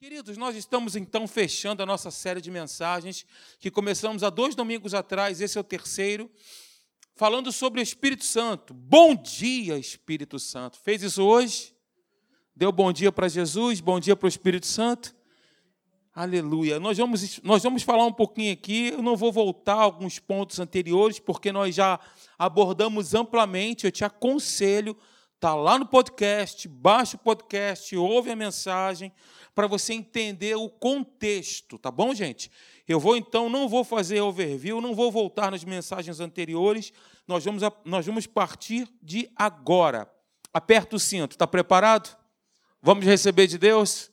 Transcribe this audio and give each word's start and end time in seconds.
Queridos, 0.00 0.38
nós 0.38 0.56
estamos 0.56 0.96
então 0.96 1.28
fechando 1.28 1.82
a 1.82 1.86
nossa 1.86 2.10
série 2.10 2.40
de 2.40 2.50
mensagens 2.50 3.26
que 3.58 3.70
começamos 3.70 4.22
há 4.22 4.30
dois 4.30 4.54
domingos 4.54 4.94
atrás, 4.94 5.42
esse 5.42 5.58
é 5.58 5.60
o 5.60 5.64
terceiro, 5.64 6.30
falando 7.14 7.52
sobre 7.52 7.80
o 7.80 7.82
Espírito 7.82 8.24
Santo. 8.24 8.72
Bom 8.72 9.14
dia, 9.14 9.76
Espírito 9.76 10.38
Santo. 10.38 10.78
Fez 10.78 11.02
isso 11.02 11.22
hoje? 11.22 11.74
Deu 12.56 12.72
bom 12.72 12.90
dia 12.94 13.12
para 13.12 13.28
Jesus, 13.28 13.82
bom 13.82 14.00
dia 14.00 14.16
para 14.16 14.24
o 14.24 14.28
Espírito 14.30 14.66
Santo? 14.66 15.14
Aleluia. 16.14 16.80
Nós 16.80 16.96
vamos, 16.96 17.38
nós 17.42 17.62
vamos 17.62 17.82
falar 17.82 18.06
um 18.06 18.12
pouquinho 18.12 18.54
aqui, 18.54 18.88
eu 18.94 19.02
não 19.02 19.18
vou 19.18 19.30
voltar 19.30 19.74
a 19.74 19.82
alguns 19.82 20.18
pontos 20.18 20.58
anteriores, 20.58 21.18
porque 21.18 21.52
nós 21.52 21.74
já 21.74 22.00
abordamos 22.38 23.12
amplamente, 23.12 23.84
eu 23.84 23.92
te 23.92 24.02
aconselho, 24.02 24.96
tá 25.40 25.54
lá 25.54 25.78
no 25.78 25.86
podcast, 25.86 26.68
baixa 26.68 27.16
o 27.16 27.18
podcast, 27.18 27.96
ouve 27.96 28.30
a 28.30 28.36
mensagem, 28.36 29.10
para 29.54 29.66
você 29.66 29.94
entender 29.94 30.54
o 30.54 30.68
contexto, 30.68 31.78
tá 31.78 31.90
bom, 31.90 32.14
gente? 32.14 32.50
Eu 32.86 33.00
vou 33.00 33.16
então, 33.16 33.48
não 33.48 33.66
vou 33.66 33.82
fazer 33.82 34.20
overview, 34.20 34.80
não 34.82 34.94
vou 34.94 35.10
voltar 35.10 35.50
nas 35.50 35.64
mensagens 35.64 36.20
anteriores, 36.20 36.92
nós 37.26 37.42
vamos, 37.42 37.62
nós 37.84 38.04
vamos 38.04 38.26
partir 38.26 38.86
de 39.02 39.30
agora. 39.34 40.10
Aperta 40.52 40.96
o 40.96 41.00
cinto, 41.00 41.32
está 41.32 41.46
preparado? 41.46 42.14
Vamos 42.82 43.06
receber 43.06 43.46
de 43.46 43.56
Deus? 43.56 44.10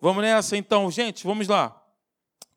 Vamos 0.00 0.22
nessa 0.22 0.56
então, 0.56 0.90
gente, 0.90 1.24
vamos 1.24 1.48
lá. 1.48 1.80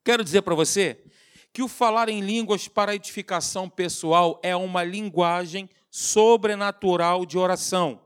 Quero 0.03 0.23
dizer 0.23 0.41
para 0.41 0.55
você 0.55 1.03
que 1.51 1.63
o 1.63 1.67
falar 1.67 2.07
em 2.09 2.21
línguas 2.21 2.67
para 2.67 2.95
edificação 2.95 3.69
pessoal 3.69 4.39
é 4.41 4.55
uma 4.55 4.83
linguagem 4.83 5.69
sobrenatural 5.89 7.25
de 7.25 7.37
oração. 7.37 8.04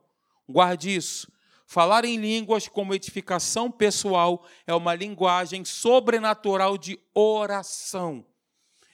Guarde 0.50 0.96
isso. 0.96 1.32
Falar 1.68 2.04
em 2.04 2.18
línguas 2.18 2.68
como 2.68 2.96
edificação 2.96 3.70
pessoal 3.70 4.44
é 4.66 4.74
uma 4.74 4.96
linguagem 4.96 5.64
sobrenatural 5.64 6.76
de 6.76 7.00
oração. 7.14 8.26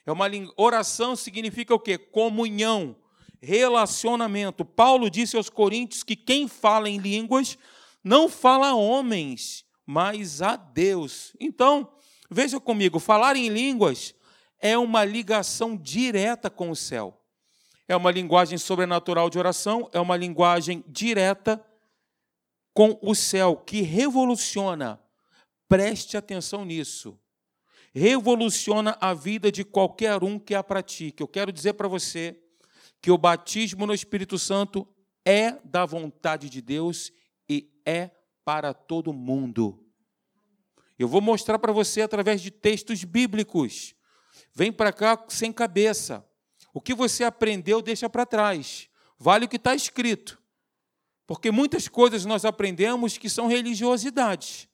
É 0.06 0.12
uma 0.12 0.26
oração 0.58 1.16
significa 1.16 1.74
o 1.74 1.80
quê? 1.80 1.98
Comunhão, 1.98 2.98
relacionamento. 3.42 4.66
Paulo 4.66 5.10
disse 5.10 5.38
aos 5.38 5.50
coríntios 5.50 6.04
que 6.04 6.18
quem 6.18 6.50
fala 6.50 6.90
em 6.90 6.98
línguas 6.98 7.58
não 8.04 8.28
fala 8.28 8.72
a 8.72 8.76
homens, 8.76 9.66
mas 9.86 10.42
a 10.42 10.58
Deus. 10.58 11.34
Então, 11.40 11.90
veja 12.30 12.60
comigo, 12.60 13.00
falar 13.00 13.38
em 13.38 13.48
línguas 13.48 14.14
é 14.60 14.78
uma 14.78 15.06
ligação 15.06 15.78
direta 15.78 16.50
com 16.50 16.70
o 16.70 16.76
céu. 16.76 17.25
É 17.88 17.96
uma 17.96 18.12
linguagem 18.12 18.58
sobrenatural 18.58 19.30
de 19.30 19.38
oração, 19.38 19.90
é 19.94 20.00
uma 20.00 20.18
linguagem 20.18 20.84
direta 20.88 21.64
com 22.74 23.00
o 23.02 23.16
céu, 23.16 23.56
que 23.56 23.82
revoluciona, 23.82 25.00
preste 25.68 26.18
atenção 26.18 26.66
nisso, 26.66 27.18
revoluciona 27.94 28.98
a 29.00 29.14
vida 29.14 29.52
de 29.52 29.64
qualquer 29.64 30.24
um 30.24 30.38
que 30.38 30.54
a 30.54 30.64
pratique. 30.64 31.24
Eu 31.24 31.28
quero 31.28 31.52
dizer 31.52 31.74
para 31.74 31.88
você 31.88 32.38
que 33.02 33.12
o 33.12 33.18
batismo 33.18 33.86
no 33.86 33.94
Espírito 33.94 34.38
Santo 34.38 34.86
é 35.24 35.58
da 35.64 35.86
vontade 35.86 36.50
de 36.50 36.62
Deus 36.62 37.12
e 37.48 37.72
é 37.86 38.12
para 38.44 38.74
todo 38.74 39.14
mundo. 39.14 39.82
Eu 40.98 41.08
vou 41.08 41.22
mostrar 41.22 41.60
para 41.60 41.72
você 41.72 42.02
através 42.02 42.42
de 42.42 42.52
textos 42.52 43.04
bíblicos. 43.04 43.96
Vem 44.54 44.72
para 44.72 44.92
cá 44.92 45.26
sem 45.28 45.52
cabeça. 45.52 46.26
O 46.76 46.82
que 46.82 46.94
você 46.94 47.24
aprendeu, 47.24 47.82
deixa 47.82 48.10
para 48.10 48.26
trás. 48.26 48.90
Vale 49.18 49.46
o 49.46 49.48
que 49.48 49.56
está 49.56 49.74
escrito. 49.74 50.38
Porque 51.26 51.50
muitas 51.50 51.88
coisas 51.88 52.26
nós 52.26 52.44
aprendemos 52.44 53.18
que 53.18 53.30
são 53.30 53.48
religiosidades. 53.48 54.68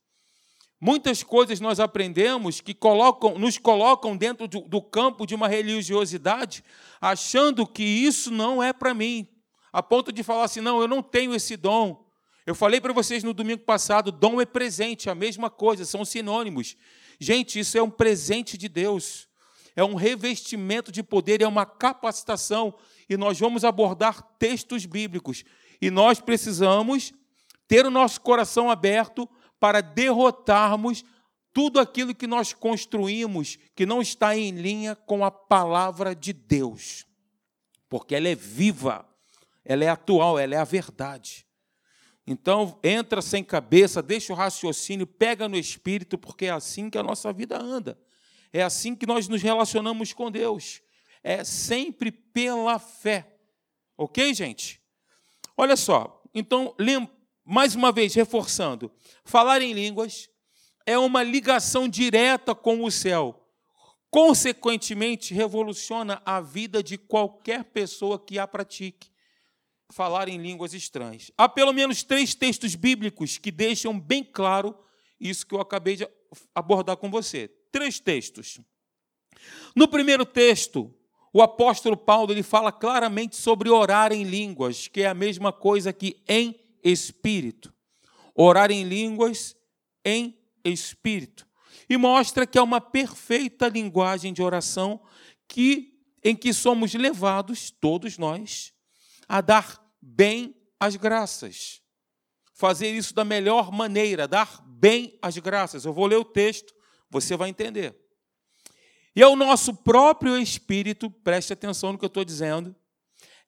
Muitas 0.79 1.21
coisas 1.21 1.59
nós 1.59 1.79
aprendemos 1.79 2.59
que 2.59 2.73
colocam, 2.73 3.37
nos 3.37 3.59
colocam 3.59 4.17
dentro 4.17 4.47
do, 4.47 4.61
do 4.61 4.81
campo 4.81 5.27
de 5.27 5.35
uma 5.35 5.47
religiosidade, 5.47 6.63
achando 6.99 7.67
que 7.67 7.83
isso 7.83 8.31
não 8.31 8.63
é 8.63 8.73
para 8.73 8.95
mim, 8.95 9.27
a 9.71 9.83
ponto 9.83 10.11
de 10.11 10.23
falar 10.23 10.45
assim: 10.45 10.59
não, 10.59 10.81
eu 10.81 10.87
não 10.87 11.03
tenho 11.03 11.35
esse 11.35 11.55
dom. 11.55 12.03
Eu 12.47 12.55
falei 12.55 12.81
para 12.81 12.93
vocês 12.93 13.23
no 13.23 13.31
domingo 13.31 13.61
passado: 13.61 14.11
dom 14.11 14.41
é 14.41 14.45
presente, 14.45 15.07
a 15.07 15.13
mesma 15.13 15.51
coisa, 15.51 15.85
são 15.85 16.03
sinônimos. 16.03 16.75
Gente, 17.19 17.59
isso 17.59 17.77
é 17.77 17.83
um 17.83 17.91
presente 17.91 18.57
de 18.57 18.67
Deus, 18.67 19.29
é 19.75 19.83
um 19.83 19.95
revestimento 19.95 20.91
de 20.91 21.01
poder, 21.01 21.41
é 21.41 21.47
uma 21.47 21.65
capacitação, 21.65 22.73
e 23.09 23.17
nós 23.17 23.39
vamos 23.39 23.63
abordar 23.63 24.21
textos 24.37 24.85
bíblicos 24.85 25.43
e 25.81 25.89
nós 25.89 26.21
precisamos 26.21 27.11
ter 27.67 27.85
o 27.85 27.91
nosso 27.91 28.21
coração 28.21 28.69
aberto 28.69 29.27
para 29.59 29.81
derrotarmos 29.81 31.03
tudo 31.53 31.79
aquilo 31.79 32.15
que 32.15 32.27
nós 32.27 32.53
construímos 32.53 33.57
que 33.75 33.85
não 33.85 34.01
está 34.01 34.37
em 34.37 34.51
linha 34.51 34.95
com 34.95 35.25
a 35.25 35.31
palavra 35.31 36.15
de 36.15 36.31
Deus. 36.31 37.05
Porque 37.89 38.15
ela 38.15 38.29
é 38.29 38.35
viva, 38.35 39.05
ela 39.65 39.83
é 39.83 39.89
atual, 39.89 40.39
ela 40.39 40.55
é 40.55 40.57
a 40.57 40.63
verdade. 40.63 41.45
Então, 42.25 42.79
entra 42.83 43.21
sem 43.21 43.43
cabeça, 43.43 44.01
deixa 44.01 44.31
o 44.31 44.35
raciocínio, 44.35 45.07
pega 45.07 45.49
no 45.49 45.57
espírito, 45.57 46.17
porque 46.17 46.45
é 46.45 46.51
assim 46.51 46.89
que 46.89 46.97
a 46.97 47.03
nossa 47.03 47.33
vida 47.33 47.59
anda. 47.59 47.99
É 48.53 48.61
assim 48.61 48.95
que 48.95 49.05
nós 49.05 49.27
nos 49.27 49.41
relacionamos 49.41 50.13
com 50.13 50.29
Deus. 50.29 50.81
É 51.23 51.43
sempre 51.43 52.11
pela 52.11 52.79
fé. 52.79 53.37
Ok, 53.97 54.33
gente? 54.33 54.81
Olha 55.55 55.75
só, 55.75 56.23
então, 56.33 56.75
mais 57.45 57.75
uma 57.75 57.91
vez, 57.91 58.13
reforçando: 58.13 58.91
falar 59.23 59.61
em 59.61 59.73
línguas 59.73 60.29
é 60.85 60.97
uma 60.97 61.23
ligação 61.23 61.87
direta 61.87 62.55
com 62.55 62.83
o 62.83 62.91
céu. 62.91 63.37
Consequentemente, 64.09 65.33
revoluciona 65.33 66.21
a 66.25 66.41
vida 66.41 66.83
de 66.83 66.97
qualquer 66.97 67.63
pessoa 67.65 68.19
que 68.19 68.37
a 68.37 68.47
pratique. 68.47 69.09
Falar 69.93 70.27
em 70.27 70.37
línguas 70.37 70.73
estranhas. 70.73 71.31
Há 71.37 71.47
pelo 71.47 71.71
menos 71.71 72.03
três 72.03 72.33
textos 72.33 72.75
bíblicos 72.75 73.37
que 73.37 73.51
deixam 73.51 73.97
bem 73.97 74.23
claro 74.23 74.77
isso 75.19 75.45
que 75.45 75.53
eu 75.53 75.61
acabei 75.61 75.95
de 75.95 76.09
abordar 76.55 76.97
com 76.97 77.09
você. 77.09 77.49
Três 77.71 77.99
textos. 77.99 78.59
No 79.75 79.87
primeiro 79.87 80.25
texto, 80.25 80.93
o 81.33 81.41
apóstolo 81.41 81.95
Paulo 81.95 82.31
ele 82.31 82.43
fala 82.43 82.71
claramente 82.71 83.35
sobre 83.35 83.69
orar 83.69 84.11
em 84.11 84.23
línguas, 84.23 84.87
que 84.87 85.01
é 85.01 85.07
a 85.07 85.13
mesma 85.13 85.53
coisa 85.53 85.93
que 85.93 86.21
em 86.27 86.59
espírito. 86.83 87.73
Orar 88.35 88.71
em 88.71 88.83
línguas 88.83 89.55
em 90.03 90.37
espírito. 90.63 91.47
E 91.89 91.97
mostra 91.97 92.45
que 92.45 92.57
é 92.57 92.61
uma 92.61 92.81
perfeita 92.81 93.67
linguagem 93.67 94.33
de 94.33 94.41
oração 94.41 95.01
que 95.47 95.91
em 96.23 96.35
que 96.35 96.53
somos 96.53 96.93
levados 96.93 97.71
todos 97.71 98.17
nós 98.17 98.73
a 99.27 99.41
dar 99.41 99.81
bem 100.01 100.55
as 100.79 100.95
graças. 100.95 101.81
Fazer 102.53 102.91
isso 102.91 103.13
da 103.13 103.23
melhor 103.23 103.71
maneira, 103.71 104.27
dar 104.27 104.61
bem 104.67 105.17
as 105.21 105.37
graças. 105.37 105.85
Eu 105.85 105.93
vou 105.93 106.05
ler 106.05 106.17
o 106.17 106.25
texto, 106.25 106.73
você 107.11 107.35
vai 107.35 107.49
entender. 107.49 107.95
E 109.15 109.21
é 109.21 109.27
o 109.27 109.35
nosso 109.35 109.75
próprio 109.75 110.37
espírito, 110.37 111.11
preste 111.11 111.51
atenção 111.51 111.91
no 111.91 111.97
que 111.99 112.05
eu 112.05 112.07
estou 112.07 112.23
dizendo, 112.23 112.73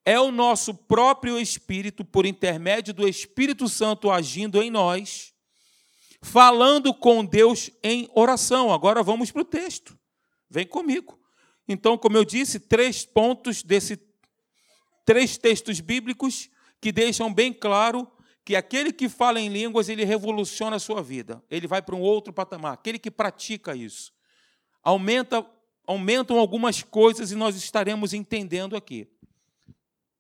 é 0.05 0.19
o 0.19 0.31
nosso 0.31 0.73
próprio 0.73 1.39
espírito, 1.39 2.03
por 2.03 2.25
intermédio 2.25 2.93
do 2.93 3.07
Espírito 3.07 3.69
Santo 3.69 4.11
agindo 4.11 4.61
em 4.61 4.69
nós, 4.69 5.33
falando 6.21 6.93
com 6.93 7.23
Deus 7.23 7.71
em 7.81 8.09
oração. 8.13 8.73
Agora 8.73 9.01
vamos 9.01 9.31
para 9.31 9.41
o 9.41 9.45
texto. 9.45 9.97
Vem 10.49 10.67
comigo. 10.67 11.17
Então, 11.67 11.97
como 11.97 12.17
eu 12.17 12.25
disse, 12.25 12.59
três 12.59 13.05
pontos 13.05 13.63
desse 13.63 13.97
três 15.05 15.37
textos 15.37 15.79
bíblicos 15.79 16.49
que 16.79 16.91
deixam 16.91 17.33
bem 17.33 17.53
claro 17.53 18.09
que 18.45 18.55
aquele 18.55 18.91
que 18.91 19.07
fala 19.07 19.39
em 19.39 19.47
línguas, 19.47 19.87
ele 19.89 20.03
revoluciona 20.03 20.75
a 20.75 20.79
sua 20.79 21.01
vida. 21.01 21.41
Ele 21.49 21.67
vai 21.67 21.81
para 21.81 21.95
um 21.95 22.01
outro 22.01 22.33
patamar. 22.33 22.73
Aquele 22.73 22.99
que 22.99 23.09
pratica 23.09 23.75
isso 23.75 24.13
aumenta, 24.83 25.49
aumentam 25.87 26.37
algumas 26.37 26.83
coisas 26.83 27.31
e 27.31 27.35
nós 27.35 27.55
estaremos 27.55 28.13
entendendo 28.13 28.75
aqui. 28.75 29.07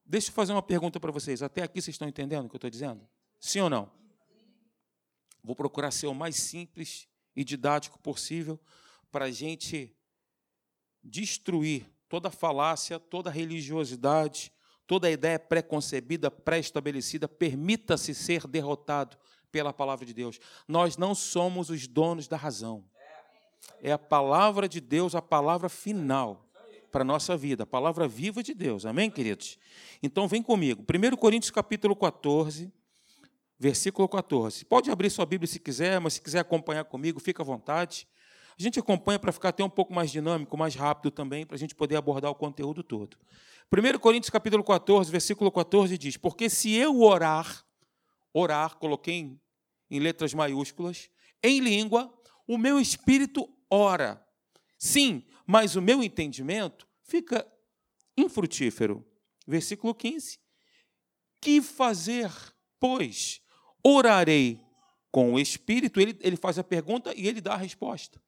Deixa 0.05 0.29
eu 0.29 0.33
fazer 0.33 0.53
uma 0.53 0.63
pergunta 0.63 0.99
para 0.99 1.11
vocês. 1.11 1.43
Até 1.43 1.63
aqui 1.63 1.81
vocês 1.81 1.95
estão 1.95 2.07
entendendo 2.07 2.45
o 2.45 2.49
que 2.49 2.55
eu 2.55 2.57
estou 2.57 2.69
dizendo? 2.69 3.07
Sim 3.39 3.61
ou 3.61 3.69
não? 3.69 3.91
Vou 5.43 5.55
procurar 5.55 5.91
ser 5.91 6.07
o 6.07 6.13
mais 6.13 6.37
simples 6.37 7.07
e 7.35 7.43
didático 7.43 7.99
possível 7.99 8.59
para 9.11 9.25
a 9.25 9.31
gente 9.31 9.93
destruir 11.03 11.85
toda 12.07 12.31
falácia, 12.31 12.99
toda 12.99 13.29
religiosidade, 13.29 14.52
toda 14.87 15.09
ideia 15.09 15.39
preconcebida, 15.39 16.29
pré-estabelecida. 16.29 17.27
Permita-se 17.27 18.13
ser 18.13 18.47
derrotado 18.47 19.17
pela 19.51 19.71
palavra 19.71 20.05
de 20.05 20.13
Deus. 20.13 20.39
Nós 20.67 20.97
não 20.97 21.13
somos 21.13 21.69
os 21.69 21.87
donos 21.87 22.27
da 22.27 22.37
razão. 22.37 22.83
É 23.81 23.91
a 23.91 23.97
palavra 23.97 24.67
de 24.67 24.81
Deus, 24.81 25.15
a 25.15 25.21
palavra 25.21 25.69
final 25.69 26.49
para 26.91 27.01
a 27.01 27.05
nossa 27.05 27.35
vida, 27.35 27.63
a 27.63 27.65
palavra 27.65 28.07
viva 28.07 28.43
de 28.43 28.53
Deus. 28.53 28.85
Amém, 28.85 29.09
queridos? 29.09 29.57
Então 30.01 30.27
vem 30.27 30.43
comigo. 30.43 30.83
1 30.83 31.15
Coríntios 31.17 31.49
capítulo 31.49 31.95
14, 31.95 32.71
versículo 33.57 34.07
14. 34.07 34.63
Pode 34.65 34.91
abrir 34.91 35.09
sua 35.09 35.25
Bíblia 35.25 35.47
se 35.47 35.59
quiser, 35.59 35.99
mas 35.99 36.13
se 36.13 36.21
quiser 36.21 36.39
acompanhar 36.39 36.83
comigo, 36.85 37.19
fica 37.19 37.41
à 37.41 37.45
vontade. 37.45 38.07
A 38.57 38.61
gente 38.61 38.79
acompanha 38.79 39.17
para 39.17 39.31
ficar 39.31 39.49
até 39.49 39.63
um 39.63 39.69
pouco 39.69 39.91
mais 39.91 40.11
dinâmico, 40.11 40.55
mais 40.55 40.75
rápido 40.75 41.09
também, 41.09 41.45
para 41.45 41.55
a 41.55 41.59
gente 41.59 41.73
poder 41.73 41.95
abordar 41.95 42.29
o 42.29 42.35
conteúdo 42.35 42.83
todo. 42.83 43.17
1 43.71 43.99
Coríntios 43.99 44.29
capítulo 44.29 44.63
14, 44.63 45.11
versículo 45.11 45.51
14 45.51 45.97
diz: 45.97 46.17
Porque 46.17 46.49
se 46.49 46.73
eu 46.73 47.01
orar, 47.01 47.65
orar, 48.33 48.77
coloquei 48.77 49.15
em, 49.15 49.41
em 49.89 49.99
letras 49.99 50.33
maiúsculas, 50.33 51.09
em 51.41 51.59
língua, 51.59 52.13
o 52.47 52.57
meu 52.57 52.79
espírito 52.79 53.49
ora. 53.69 54.23
Sim, 54.77 55.23
mas 55.45 55.75
o 55.75 55.81
meu 55.81 56.03
entendimento 56.03 56.87
fica 57.03 57.47
infrutífero. 58.17 59.05
Versículo 59.47 59.93
15. 59.93 60.39
Que 61.41 61.61
fazer, 61.61 62.31
pois? 62.79 63.41
Orarei 63.83 64.61
com 65.11 65.33
o 65.33 65.39
espírito, 65.39 65.99
ele, 65.99 66.17
ele 66.21 66.35
faz 66.35 66.57
a 66.57 66.63
pergunta 66.63 67.13
e 67.15 67.27
ele 67.27 67.41
dá 67.41 67.53
a 67.53 67.57
resposta. 67.57 68.21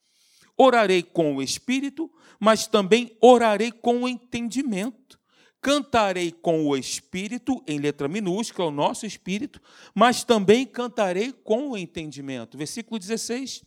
Orarei 0.57 1.01
com 1.01 1.35
o 1.35 1.41
espírito, 1.41 2.11
mas 2.39 2.67
também 2.67 3.17
orarei 3.21 3.71
com 3.71 4.03
o 4.03 4.07
entendimento. 4.07 5.19
Cantarei 5.65 6.31
com 6.31 6.67
o 6.67 6.77
espírito, 6.77 7.59
em 7.65 7.79
letra 7.79 8.07
minúscula, 8.07 8.67
o 8.67 8.71
nosso 8.71 9.03
espírito, 9.03 9.59
mas 9.95 10.23
também 10.23 10.63
cantarei 10.63 11.31
com 11.31 11.71
o 11.71 11.75
entendimento. 11.75 12.55
Versículo 12.55 12.99
16. 12.99 13.63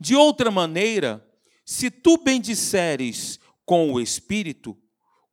De 0.00 0.16
outra 0.16 0.50
maneira, 0.50 1.24
se 1.64 1.92
tu 1.92 2.16
bendisseres 2.16 3.38
com 3.64 3.92
o 3.92 4.00
espírito, 4.00 4.76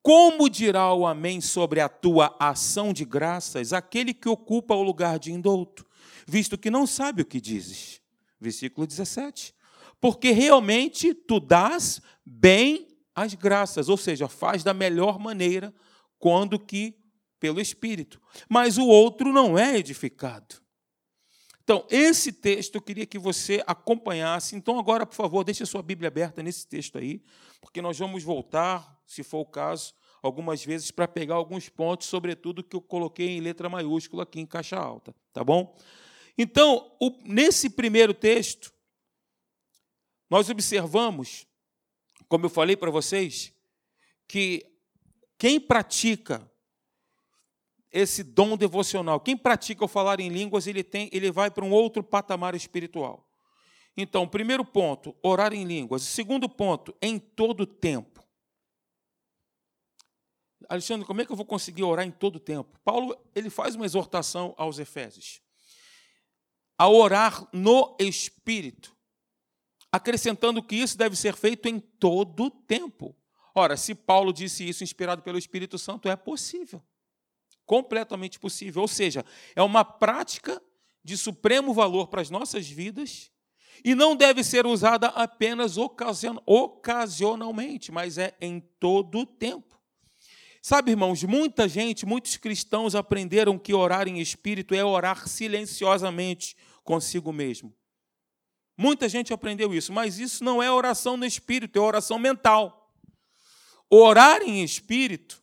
como 0.04 0.48
dirá 0.48 0.94
o 0.94 1.08
Amém 1.08 1.42
sobre 1.42 1.82
a 1.82 1.90
tua 1.90 2.36
ação 2.40 2.94
de 2.94 3.04
graças 3.04 3.74
aquele 3.74 4.14
que 4.14 4.30
ocupa 4.30 4.76
o 4.76 4.84
lugar 4.84 5.18
de 5.18 5.32
indouto, 5.32 5.88
visto 6.28 6.56
que 6.56 6.70
não 6.70 6.86
sabe 6.86 7.24
o 7.24 7.26
que 7.26 7.42
dizes? 7.42 8.00
Versículo 8.40 8.86
17. 8.86 9.56
Porque 10.00 10.30
realmente 10.30 11.16
tu 11.16 11.40
dás 11.40 12.00
bem 12.24 12.88
as 13.18 13.34
graças, 13.34 13.90
ou 13.90 13.98
seja, 13.98 14.28
faz 14.28 14.64
da 14.64 14.76
melhor 14.76 15.18
maneira 15.18 15.74
quando 16.20 16.60
que 16.60 16.96
pelo 17.40 17.60
Espírito. 17.60 18.22
Mas 18.48 18.78
o 18.78 18.86
outro 18.86 19.34
não 19.34 19.58
é 19.58 19.76
edificado. 19.76 20.62
Então, 21.64 21.84
esse 21.90 22.32
texto 22.32 22.76
eu 22.76 22.82
queria 22.82 23.08
que 23.08 23.18
você 23.18 23.64
acompanhasse. 23.66 24.56
Então, 24.56 24.78
agora, 24.78 25.04
por 25.04 25.16
favor, 25.16 25.44
deixe 25.44 25.64
a 25.64 25.66
sua 25.66 25.82
Bíblia 25.82 26.10
aberta 26.10 26.44
nesse 26.44 26.68
texto 26.68 27.00
aí, 27.00 27.24
porque 27.60 27.82
nós 27.82 27.98
vamos 27.98 28.22
voltar, 28.22 29.02
se 29.08 29.24
for 29.24 29.40
o 29.40 29.46
caso, 29.48 29.96
algumas 30.22 30.64
vezes 30.64 30.92
para 30.92 31.08
pegar 31.08 31.36
alguns 31.36 31.70
pontos, 31.70 32.06
sobretudo 32.06 32.64
que 32.64 32.76
eu 32.76 32.82
coloquei 32.82 33.30
em 33.30 33.42
letra 33.42 33.68
maiúscula 33.68 34.24
aqui 34.24 34.40
em 34.40 34.46
caixa 34.46 34.78
alta, 34.78 35.12
tá 35.34 35.44
bom? 35.44 35.76
Então, 36.38 36.96
o, 37.02 37.10
nesse 37.26 37.68
primeiro 37.68 38.14
texto, 38.14 38.72
nós 40.30 40.52
observamos, 40.52 41.47
como 42.28 42.46
eu 42.46 42.50
falei 42.50 42.76
para 42.76 42.92
vocês, 42.92 43.54
que 44.28 44.66
quem 45.38 45.60
pratica 45.60 46.50
esse 47.92 48.24
dom 48.24 48.58
devocional. 48.58 49.20
Quem 49.20 49.36
pratica 49.36 49.86
o 49.86 49.88
falar 49.88 50.20
em 50.20 50.30
línguas, 50.30 50.68
ele 50.68 50.84
tem, 50.84 51.10
ele 51.12 51.32
vai 51.32 51.50
para 51.50 51.66
um 51.66 51.72
outro 51.72 52.04
patamar 52.04 52.56
espiritual. 52.56 53.28
Então, 53.96 54.28
primeiro 54.28 54.64
ponto, 54.64 55.16
orar 55.24 55.54
em 55.54 55.64
línguas. 55.64 56.04
Segundo 56.04 56.48
ponto, 56.48 56.96
em 57.02 57.18
todo 57.18 57.66
tempo. 57.66 58.24
Alexandre, 60.70 61.06
como 61.08 61.22
é 61.22 61.26
que 61.26 61.32
eu 61.32 61.36
vou 61.36 61.46
conseguir 61.46 61.84
orar 61.84 62.06
em 62.06 62.12
todo 62.12 62.40
tempo? 62.40 62.78
Paulo, 62.84 63.18
ele 63.34 63.50
faz 63.50 63.74
uma 63.76 63.86
exortação 63.86 64.54
aos 64.58 64.80
Efésios. 64.80 65.42
A 66.78 66.90
orar 66.90 67.48
no 67.54 67.96
espírito, 68.00 68.96
acrescentando 69.92 70.64
que 70.64 70.76
isso 70.76 70.98
deve 70.98 71.16
ser 71.16 71.36
feito 71.36 71.68
em 71.68 71.80
todo 71.80 72.50
tempo. 72.50 73.16
Ora, 73.56 73.76
se 73.76 73.96
Paulo 73.96 74.32
disse 74.32 74.68
isso 74.68 74.84
inspirado 74.84 75.22
pelo 75.22 75.38
Espírito 75.38 75.78
Santo, 75.78 76.10
é 76.10 76.16
possível 76.16 76.82
completamente 77.68 78.40
possível. 78.40 78.82
Ou 78.82 78.88
seja, 78.88 79.24
é 79.56 79.62
uma 79.62 79.86
prática 79.86 80.60
de 81.04 81.16
supremo 81.16 81.72
valor 81.74 82.08
para 82.08 82.22
as 82.22 82.32
nossas 82.32 82.68
vidas 82.68 83.30
e 83.84 83.94
não 83.94 84.16
deve 84.16 84.44
ser 84.44 84.66
usada 84.66 85.10
apenas 85.10 85.78
ocasionalmente, 85.78 87.92
mas 87.92 88.18
é 88.18 88.36
em 88.42 88.60
todo 88.80 89.24
tempo. 89.24 89.78
Sabe, 90.60 90.90
irmãos, 90.92 91.24
muita 91.24 91.68
gente, 91.68 92.04
muitos 92.06 92.38
cristãos 92.38 92.96
aprenderam 92.96 93.60
que 93.60 93.74
orar 93.74 94.08
em 94.08 94.20
espírito 94.20 94.74
é 94.74 94.84
orar 94.84 95.28
silenciosamente 95.28 96.58
consigo 96.84 97.32
mesmo. 97.32 97.72
Muita 98.78 99.10
gente 99.10 99.34
aprendeu 99.34 99.74
isso, 99.74 99.92
mas 99.92 100.20
isso 100.20 100.44
não 100.44 100.62
é 100.62 100.72
oração 100.72 101.18
no 101.18 101.26
espírito, 101.26 101.80
é 101.80 101.82
oração 101.82 102.20
mental. 102.20 102.94
Orar 103.90 104.44
em 104.44 104.64
espírito 104.64 105.42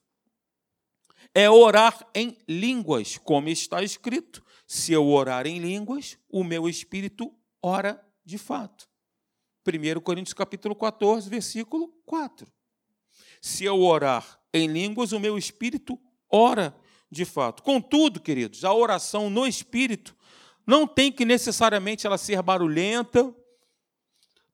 é 1.35 1.51
orar 1.51 2.07
em 2.15 2.39
línguas, 2.49 3.19
como 3.19 3.49
está 3.49 3.83
escrito: 3.83 4.45
se 4.67 4.93
eu 4.93 5.09
orar 5.09 5.47
em 5.47 5.59
línguas, 5.59 6.17
o 6.29 6.45
meu 6.45 6.69
espírito 6.69 7.35
ora 7.61 8.01
de 8.25 8.39
fato. 8.39 8.89
1 9.67 10.01
Coríntios 10.01 10.35
capítulo 10.35 10.77
14, 10.77 11.29
versículo 11.29 11.89
4. 12.07 12.47
Se 13.41 13.65
eu 13.65 13.81
orar 13.81 14.41
em 14.53 14.69
línguas, 14.69 15.13
o 15.13 15.19
meu 15.19 15.37
espírito 15.37 15.99
ora 16.31 16.77
de 17.11 17.25
fato. 17.25 17.63
Contudo, 17.63 18.21
queridos, 18.21 18.65
a 18.65 18.73
oração 18.73 19.29
no 19.29 19.47
espírito 19.47 20.17
não 20.67 20.87
tem 20.87 21.13
que 21.13 21.25
necessariamente 21.25 22.07
ela 22.07 22.19
ser 22.19 22.41
barulhenta, 22.43 23.35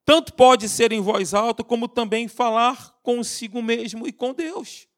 tanto 0.05 0.35
pode 0.35 0.69
ser 0.69 0.93
em 0.93 1.01
voz 1.01 1.35
alta, 1.35 1.62
como 1.62 1.87
também 1.87 2.27
falar 2.27 2.99
consigo 3.03 3.62
mesmo 3.62 4.07
e 4.09 4.12
com 4.12 4.33
Deus. 4.33 4.89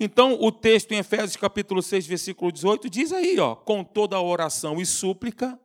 Então, 0.00 0.36
o 0.40 0.52
texto 0.52 0.92
em 0.92 0.98
Efésios 0.98 1.36
capítulo 1.36 1.82
6, 1.82 2.06
versículo 2.06 2.52
18, 2.52 2.88
diz 2.88 3.12
aí, 3.12 3.38
ó, 3.40 3.56
com 3.56 3.82
toda 3.82 4.20
oração 4.20 4.80
e 4.80 4.86
súplica, 4.86 5.58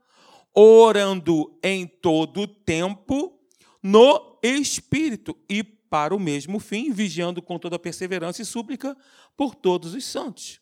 orando 0.53 1.59
em 1.63 1.85
todo 1.85 2.47
tempo 2.47 3.39
no 3.81 4.39
Espírito 4.41 5.37
e 5.49 5.63
para 5.63 6.15
o 6.15 6.19
mesmo 6.19 6.59
fim, 6.59 6.91
vigiando 6.91 7.41
com 7.41 7.59
toda 7.59 7.77
perseverança 7.77 8.41
e 8.41 8.45
súplica 8.45 8.97
por 9.37 9.53
todos 9.53 9.93
os 9.93 10.03
santos. 10.05 10.59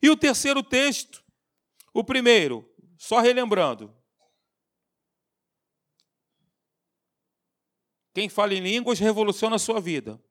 E 0.00 0.08
o 0.08 0.16
terceiro 0.16 0.62
texto, 0.62 1.24
o 1.92 2.04
primeiro, 2.04 2.69
só 3.00 3.18
relembrando. 3.18 3.90
Quem 8.12 8.28
fala 8.28 8.52
em 8.52 8.60
línguas 8.60 8.98
revoluciona 8.98 9.56
a 9.56 9.58
sua 9.58 9.80
vida 9.80 10.22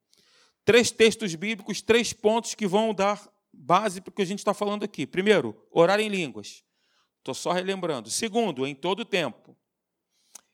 três 0.63 0.91
textos 0.91 1.33
bíblicos, 1.33 1.81
três 1.81 2.13
pontos 2.13 2.53
que 2.53 2.67
vão 2.67 2.93
dar 2.93 3.27
base 3.51 4.01
para 4.01 4.11
o 4.11 4.13
que 4.13 4.21
a 4.21 4.25
gente 4.25 4.37
está 4.37 4.53
falando 4.53 4.83
aqui. 4.83 5.07
Primeiro, 5.07 5.59
orar 5.71 5.99
em 5.99 6.09
línguas. 6.09 6.63
Estou 7.17 7.33
só 7.33 7.51
relembrando. 7.51 8.07
Segundo, 8.07 8.67
em 8.67 8.75
todo 8.75 9.03
tempo. 9.03 9.57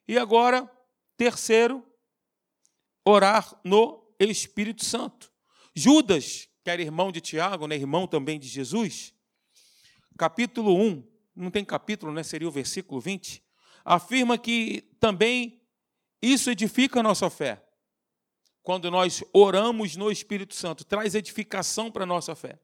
E 0.08 0.18
agora, 0.18 0.72
terceiro, 1.18 1.86
orar 3.04 3.60
no 3.62 4.16
Espírito 4.18 4.86
Santo. 4.86 5.30
Judas, 5.76 6.48
que 6.64 6.70
era 6.70 6.82
irmão 6.82 7.12
de 7.12 7.20
Tiago, 7.20 7.68
né, 7.68 7.76
irmão 7.76 8.08
também 8.08 8.40
de 8.40 8.48
Jesus, 8.48 9.14
capítulo 10.18 10.74
1, 10.78 11.15
não 11.36 11.52
tem 11.52 11.66
capítulo, 11.66 12.12
né, 12.12 12.24
seria 12.24 12.48
o 12.48 12.52
versículo 12.52 13.02
20, 13.02 13.44
afirma 13.84 14.38
que 14.38 14.90
também 15.00 15.62
isso 16.22 16.50
edifica 16.50 17.00
a 17.00 17.04
nossa 17.04 17.30
fé 17.30 17.66
quando 18.66 18.90
nós 18.90 19.24
oramos 19.32 19.96
no 19.96 20.12
Espírito 20.12 20.56
Santo, 20.56 20.84
traz 20.84 21.14
edificação 21.14 21.92
para 21.92 22.04
a 22.04 22.08
nossa 22.08 22.36
fé. 22.36 22.60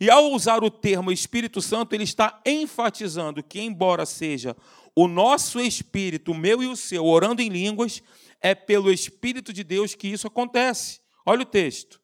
E 0.00 0.10
ao 0.10 0.32
usar 0.32 0.64
o 0.64 0.70
termo 0.70 1.12
Espírito 1.12 1.62
Santo, 1.62 1.94
ele 1.94 2.02
está 2.02 2.42
enfatizando 2.44 3.40
que, 3.44 3.60
embora 3.60 4.04
seja 4.04 4.56
o 4.94 5.06
nosso 5.06 5.60
espírito, 5.60 6.32
o 6.32 6.34
meu 6.34 6.62
e 6.64 6.66
o 6.66 6.74
seu, 6.74 7.04
orando 7.04 7.40
em 7.40 7.48
línguas, 7.48 8.02
é 8.40 8.56
pelo 8.56 8.92
Espírito 8.92 9.52
de 9.52 9.62
Deus 9.62 9.94
que 9.94 10.08
isso 10.08 10.26
acontece. 10.26 11.00
Olha 11.24 11.42
o 11.42 11.46
texto. 11.46 12.00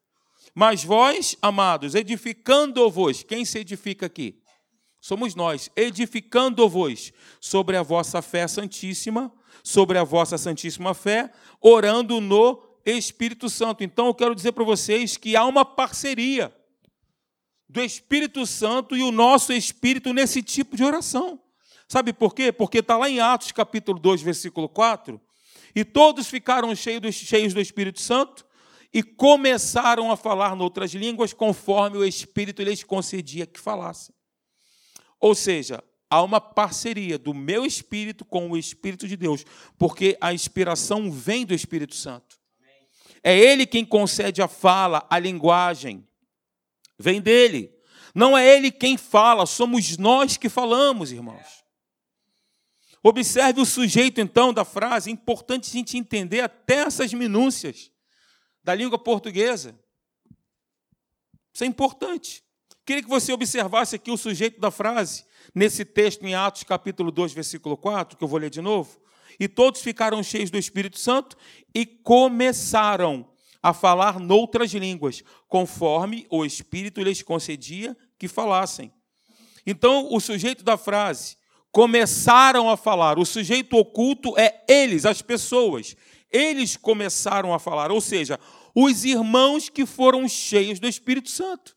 Mas 0.55 0.85
vós, 0.85 1.37
amados, 1.43 1.97
edificando-vos, 1.97 3.25
quem 3.25 3.45
se 3.45 3.59
edifica 3.59 4.07
aqui? 4.07 4.41
Somos 5.03 5.35
nós, 5.35 5.69
edificando-vos 5.75 7.13
sobre 7.41 7.77
a 7.77 7.83
vossa 7.83 8.23
fé 8.23 8.47
santíssima, 8.47 9.33
sobre 9.61 9.99
a 9.99 10.05
vossa 10.05 10.39
santíssima 10.39 10.95
fé, 10.95 11.33
orando 11.61 12.21
no 12.21 12.63
Espírito 12.87 13.51
Santo. 13.51 13.83
Então 13.83 14.07
eu 14.07 14.15
quero 14.15 14.33
dizer 14.33 14.53
para 14.53 14.63
vocês 14.63 15.17
que 15.17 15.35
há 15.35 15.45
uma 15.45 15.65
parceria 15.65 16.55
do 17.69 17.81
Espírito 17.81 18.47
Santo 18.47 18.97
e 18.97 19.03
o 19.03 19.11
nosso 19.11 19.53
espírito 19.53 20.13
nesse 20.13 20.41
tipo 20.41 20.77
de 20.77 20.85
oração. 20.85 21.41
Sabe 21.89 22.13
por 22.13 22.33
quê? 22.33 22.53
Porque 22.53 22.79
está 22.79 22.97
lá 22.97 23.11
em 23.11 23.19
Atos 23.19 23.51
capítulo 23.51 23.99
2, 23.99 24.23
versículo 24.23 24.69
4, 24.69 25.21
e 25.75 25.85
todos 25.85 26.29
ficaram 26.29 26.73
cheios, 26.77 27.53
do 27.53 27.61
Espírito 27.61 28.01
Santo 28.01 28.47
e 28.95 29.03
começaram 29.03 30.13
a 30.13 30.17
falar 30.17 30.55
noutras 30.55 30.93
línguas 30.93 31.33
conforme 31.33 31.99
o 31.99 32.05
Espírito 32.05 32.63
lhes 32.63 32.85
concedia 32.85 33.47
que 33.47 33.59
falassem. 33.59 34.15
Ou 35.23 35.37
seja, 35.37 35.83
há 36.11 36.21
uma 36.21 36.41
parceria 36.41 37.17
do 37.17 37.33
meu 37.33 37.65
espírito 37.65 38.25
com 38.25 38.51
o 38.51 38.57
Espírito 38.57 39.07
de 39.07 39.17
Deus, 39.17 39.45
porque 39.79 40.19
a 40.21 40.35
inspiração 40.35 41.13
vem 41.13 41.47
do 41.47 41.55
Espírito 41.55 41.95
Santo. 41.95 42.41
É 43.23 43.39
Ele 43.39 43.65
quem 43.65 43.85
concede 43.85 44.43
a 44.43 44.49
fala, 44.49 45.07
a 45.09 45.17
linguagem. 45.21 46.05
Vem 46.99 47.21
dele. 47.21 47.73
Não 48.13 48.37
é 48.37 48.45
Ele 48.45 48.73
quem 48.73 48.97
fala, 48.97 49.47
somos 49.47 49.97
nós 49.97 50.37
que 50.37 50.49
falamos, 50.49 51.13
irmãos. 51.13 51.63
Observe 53.01 53.61
o 53.61 53.67
sujeito, 53.67 54.21
então, 54.21 54.53
da 54.53 54.65
frase. 54.65 55.09
É 55.09 55.13
importante 55.13 55.71
a 55.71 55.73
gente 55.73 55.97
entender 55.97 56.41
até 56.41 56.81
essas 56.81 57.15
minúcias 57.15 57.93
da 58.65 58.75
língua 58.75 58.99
portuguesa. 58.99 59.79
Isso 61.55 61.63
é 61.63 61.67
importante. 61.67 62.45
Queria 62.85 63.03
que 63.03 63.09
você 63.09 63.33
observasse 63.33 63.95
aqui 63.95 64.11
o 64.11 64.17
sujeito 64.17 64.61
da 64.61 64.71
frase, 64.71 65.25
nesse 65.55 65.85
texto 65.85 66.25
em 66.25 66.35
Atos 66.35 66.65
capítulo 66.65 67.13
2, 67.13 67.33
versículo 67.33 67.77
4, 67.77 68.19
que 68.19 68.25
eu 68.25 68.29
vou 68.29 68.41
ler 68.41 68.51
de 68.51 68.61
novo. 68.61 69.01
E 69.39 69.47
todos 69.47 69.81
ficaram 69.81 70.21
cheios 70.23 70.51
do 70.51 70.59
Espírito 70.59 70.99
Santo 70.99 71.37
e 71.73 71.87
começaram 71.87 73.29
a 73.63 73.73
falar 73.73 74.19
noutras 74.19 74.73
línguas, 74.73 75.23
conforme 75.47 76.27
o 76.29 76.45
Espírito 76.45 77.01
lhes 77.01 77.23
concedia 77.23 77.97
que 78.19 78.27
falassem. 78.27 78.93
Então, 79.65 80.09
o 80.11 80.19
sujeito 80.19 80.65
da 80.65 80.77
frase 80.77 81.37
começaram 81.71 82.69
a 82.69 82.77
falar. 82.77 83.17
O 83.17 83.25
sujeito 83.25 83.77
oculto 83.77 84.37
é 84.37 84.65
eles, 84.69 85.07
as 85.07 85.23
pessoas. 85.23 85.95
Eles 86.33 86.77
começaram 86.77 87.55
a 87.55 87.61
falar, 87.61 87.93
ou 87.93 88.01
seja, 88.01 88.41
os 88.75 89.05
irmãos 89.05 89.69
que 89.69 89.87
foram 89.87 90.29
cheios 90.29 90.81
do 90.81 90.89
Espírito 90.89 91.31
Santo. 91.31 91.77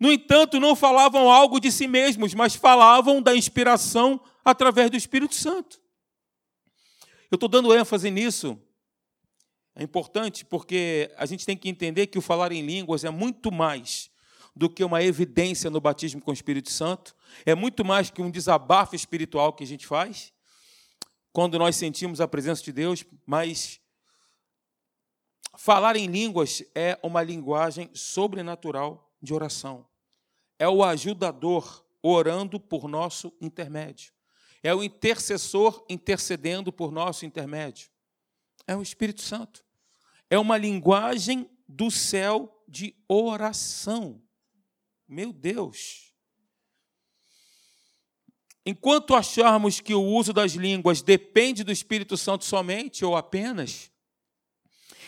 No 0.00 0.10
entanto, 0.10 0.58
não 0.58 0.74
falavam 0.74 1.30
algo 1.30 1.60
de 1.60 1.70
si 1.70 1.86
mesmos, 1.86 2.32
mas 2.32 2.54
falavam 2.54 3.20
da 3.20 3.36
inspiração 3.36 4.18
através 4.42 4.90
do 4.90 4.96
Espírito 4.96 5.34
Santo. 5.34 5.78
Eu 7.30 7.34
estou 7.36 7.50
dando 7.50 7.76
ênfase 7.76 8.10
nisso. 8.10 8.58
É 9.76 9.82
importante 9.82 10.42
porque 10.42 11.12
a 11.18 11.26
gente 11.26 11.44
tem 11.44 11.54
que 11.54 11.68
entender 11.68 12.06
que 12.06 12.18
o 12.18 12.22
falar 12.22 12.50
em 12.50 12.62
línguas 12.62 13.04
é 13.04 13.10
muito 13.10 13.52
mais 13.52 14.10
do 14.56 14.70
que 14.70 14.82
uma 14.82 15.02
evidência 15.02 15.68
no 15.68 15.82
batismo 15.82 16.20
com 16.22 16.30
o 16.30 16.34
Espírito 16.34 16.70
Santo, 16.70 17.14
é 17.44 17.54
muito 17.54 17.84
mais 17.84 18.10
que 18.10 18.22
um 18.22 18.30
desabafo 18.30 18.96
espiritual 18.96 19.52
que 19.52 19.62
a 19.62 19.66
gente 19.66 19.86
faz 19.86 20.32
quando 21.32 21.58
nós 21.58 21.76
sentimos 21.76 22.20
a 22.20 22.26
presença 22.26 22.64
de 22.64 22.72
Deus, 22.72 23.04
mas 23.24 23.80
falar 25.56 25.94
em 25.94 26.06
línguas 26.06 26.64
é 26.74 26.98
uma 27.02 27.22
linguagem 27.22 27.88
sobrenatural 27.94 29.14
de 29.22 29.32
oração 29.32 29.89
é 30.60 30.68
o 30.68 30.84
ajudador 30.84 31.82
orando 32.02 32.60
por 32.60 32.86
nosso 32.86 33.32
intermédio. 33.40 34.12
É 34.62 34.74
o 34.74 34.84
intercessor 34.84 35.82
intercedendo 35.88 36.70
por 36.70 36.92
nosso 36.92 37.24
intermédio. 37.24 37.88
É 38.66 38.76
o 38.76 38.82
Espírito 38.82 39.22
Santo. 39.22 39.64
É 40.28 40.38
uma 40.38 40.58
linguagem 40.58 41.50
do 41.66 41.90
céu 41.90 42.62
de 42.68 42.94
oração. 43.08 44.22
Meu 45.08 45.32
Deus. 45.32 46.12
Enquanto 48.66 49.14
acharmos 49.14 49.80
que 49.80 49.94
o 49.94 50.04
uso 50.04 50.34
das 50.34 50.52
línguas 50.52 51.00
depende 51.00 51.64
do 51.64 51.72
Espírito 51.72 52.18
Santo 52.18 52.44
somente 52.44 53.02
ou 53.02 53.16
apenas, 53.16 53.90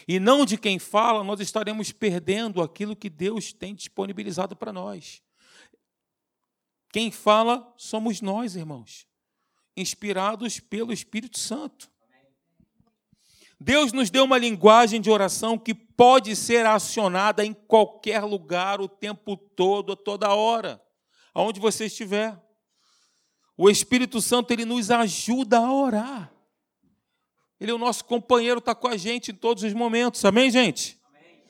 e 0.09 0.19
não 0.19 0.47
de 0.47 0.57
quem 0.57 0.79
fala, 0.79 1.23
nós 1.23 1.41
estaremos 1.41 1.93
perdendo 1.93 2.63
aquilo 2.63 2.97
que 2.97 3.11
Deus 3.11 3.53
tem 3.53 3.75
disponibilizado 3.75 4.57
para 4.57 4.73
nós. 4.73 5.23
Quem 6.93 7.11
fala 7.11 7.73
somos 7.79 8.21
nós, 8.21 8.55
irmãos, 8.55 9.07
inspirados 9.75 10.61
pelo 10.61 10.93
Espírito 10.93 11.39
Santo. 11.39 11.91
Deus 13.59 13.93
nos 13.93 14.11
deu 14.11 14.25
uma 14.25 14.37
linguagem 14.37 15.01
de 15.01 15.09
oração 15.09 15.57
que 15.57 15.73
pode 15.73 16.37
ser 16.37 16.67
acionada 16.67 17.45
em 17.45 17.55
qualquer 17.55 18.23
lugar, 18.25 18.81
o 18.81 18.89
tempo 18.89 19.37
todo, 19.37 19.93
a 19.93 19.97
toda 19.97 20.35
hora, 20.35 20.83
aonde 21.33 21.59
você 21.59 21.87
estiver. 21.87 22.39
O 23.57 23.71
Espírito 23.71 24.21
Santo 24.21 24.53
ele 24.53 24.65
nos 24.65 24.91
ajuda 24.91 25.59
a 25.59 25.73
orar. 25.73 26.33
Ele 27.59 27.71
é 27.71 27.75
o 27.75 27.79
nosso 27.79 28.05
companheiro, 28.05 28.59
está 28.59 28.75
com 28.75 28.89
a 28.89 28.97
gente 28.97 29.31
em 29.31 29.35
todos 29.35 29.63
os 29.63 29.73
momentos. 29.73 30.25
Amém, 30.25 30.51
gente? 30.51 31.01
Amém. 31.09 31.43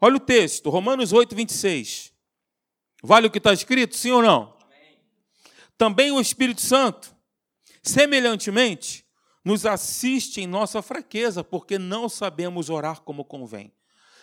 Olha 0.00 0.16
o 0.16 0.20
texto, 0.20 0.68
Romanos 0.68 1.12
8, 1.12 1.34
26. 1.34 2.12
Vale 3.02 3.28
o 3.28 3.30
que 3.30 3.38
está 3.38 3.52
escrito, 3.52 3.96
sim 3.96 4.10
ou 4.10 4.20
não? 4.20 4.51
Também 5.76 6.12
o 6.12 6.20
Espírito 6.20 6.60
Santo, 6.60 7.14
semelhantemente, 7.82 9.04
nos 9.44 9.66
assiste 9.66 10.40
em 10.40 10.46
nossa 10.46 10.80
fraqueza, 10.82 11.42
porque 11.42 11.78
não 11.78 12.08
sabemos 12.08 12.70
orar 12.70 13.00
como 13.00 13.24
convém. 13.24 13.72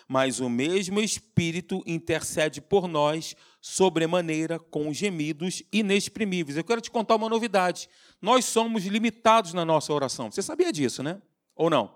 Mas 0.07 0.39
o 0.39 0.49
mesmo 0.49 0.99
Espírito 0.99 1.83
intercede 1.85 2.61
por 2.61 2.87
nós 2.87 3.35
sobremaneira 3.61 4.57
com 4.57 4.91
gemidos 4.91 5.61
inexprimíveis. 5.71 6.57
Eu 6.57 6.63
quero 6.63 6.81
te 6.81 6.89
contar 6.89 7.15
uma 7.15 7.29
novidade. 7.29 7.87
Nós 8.19 8.45
somos 8.45 8.85
limitados 8.85 9.53
na 9.53 9.63
nossa 9.63 9.93
oração. 9.93 10.31
Você 10.31 10.41
sabia 10.41 10.73
disso, 10.73 11.03
né? 11.03 11.21
Ou 11.55 11.69
não? 11.69 11.93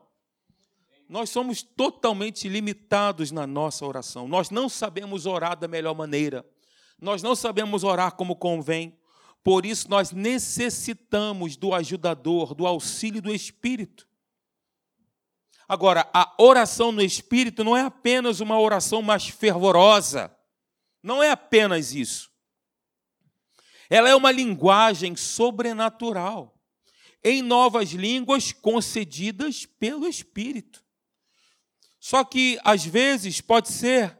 Nós 1.09 1.29
somos 1.31 1.63
totalmente 1.63 2.47
limitados 2.47 3.31
na 3.31 3.47
nossa 3.47 3.85
oração. 3.85 4.27
Nós 4.27 4.49
não 4.49 4.69
sabemos 4.69 5.25
orar 5.25 5.57
da 5.57 5.67
melhor 5.67 5.95
maneira. 5.95 6.45
Nós 6.99 7.23
não 7.23 7.35
sabemos 7.35 7.83
orar 7.83 8.15
como 8.15 8.35
convém. 8.35 8.97
Por 9.43 9.65
isso, 9.65 9.89
nós 9.89 10.11
necessitamos 10.11 11.57
do 11.57 11.73
ajudador, 11.73 12.55
do 12.55 12.65
auxílio 12.65 13.21
do 13.21 13.33
Espírito. 13.33 14.07
Agora, 15.67 16.09
a 16.13 16.33
oração 16.39 16.91
no 16.91 17.01
Espírito 17.01 17.63
não 17.63 17.75
é 17.75 17.81
apenas 17.81 18.39
uma 18.39 18.57
oração 18.57 19.01
mais 19.01 19.27
fervorosa. 19.27 20.33
Não 21.01 21.21
é 21.21 21.31
apenas 21.31 21.93
isso. 21.93 22.31
Ela 23.89 24.09
é 24.09 24.15
uma 24.15 24.31
linguagem 24.31 25.15
sobrenatural, 25.15 26.57
em 27.21 27.41
novas 27.41 27.89
línguas 27.89 28.53
concedidas 28.53 29.65
pelo 29.65 30.07
Espírito. 30.07 30.81
Só 31.99 32.23
que, 32.23 32.57
às 32.63 32.85
vezes, 32.85 33.41
pode 33.41 33.69
ser 33.69 34.17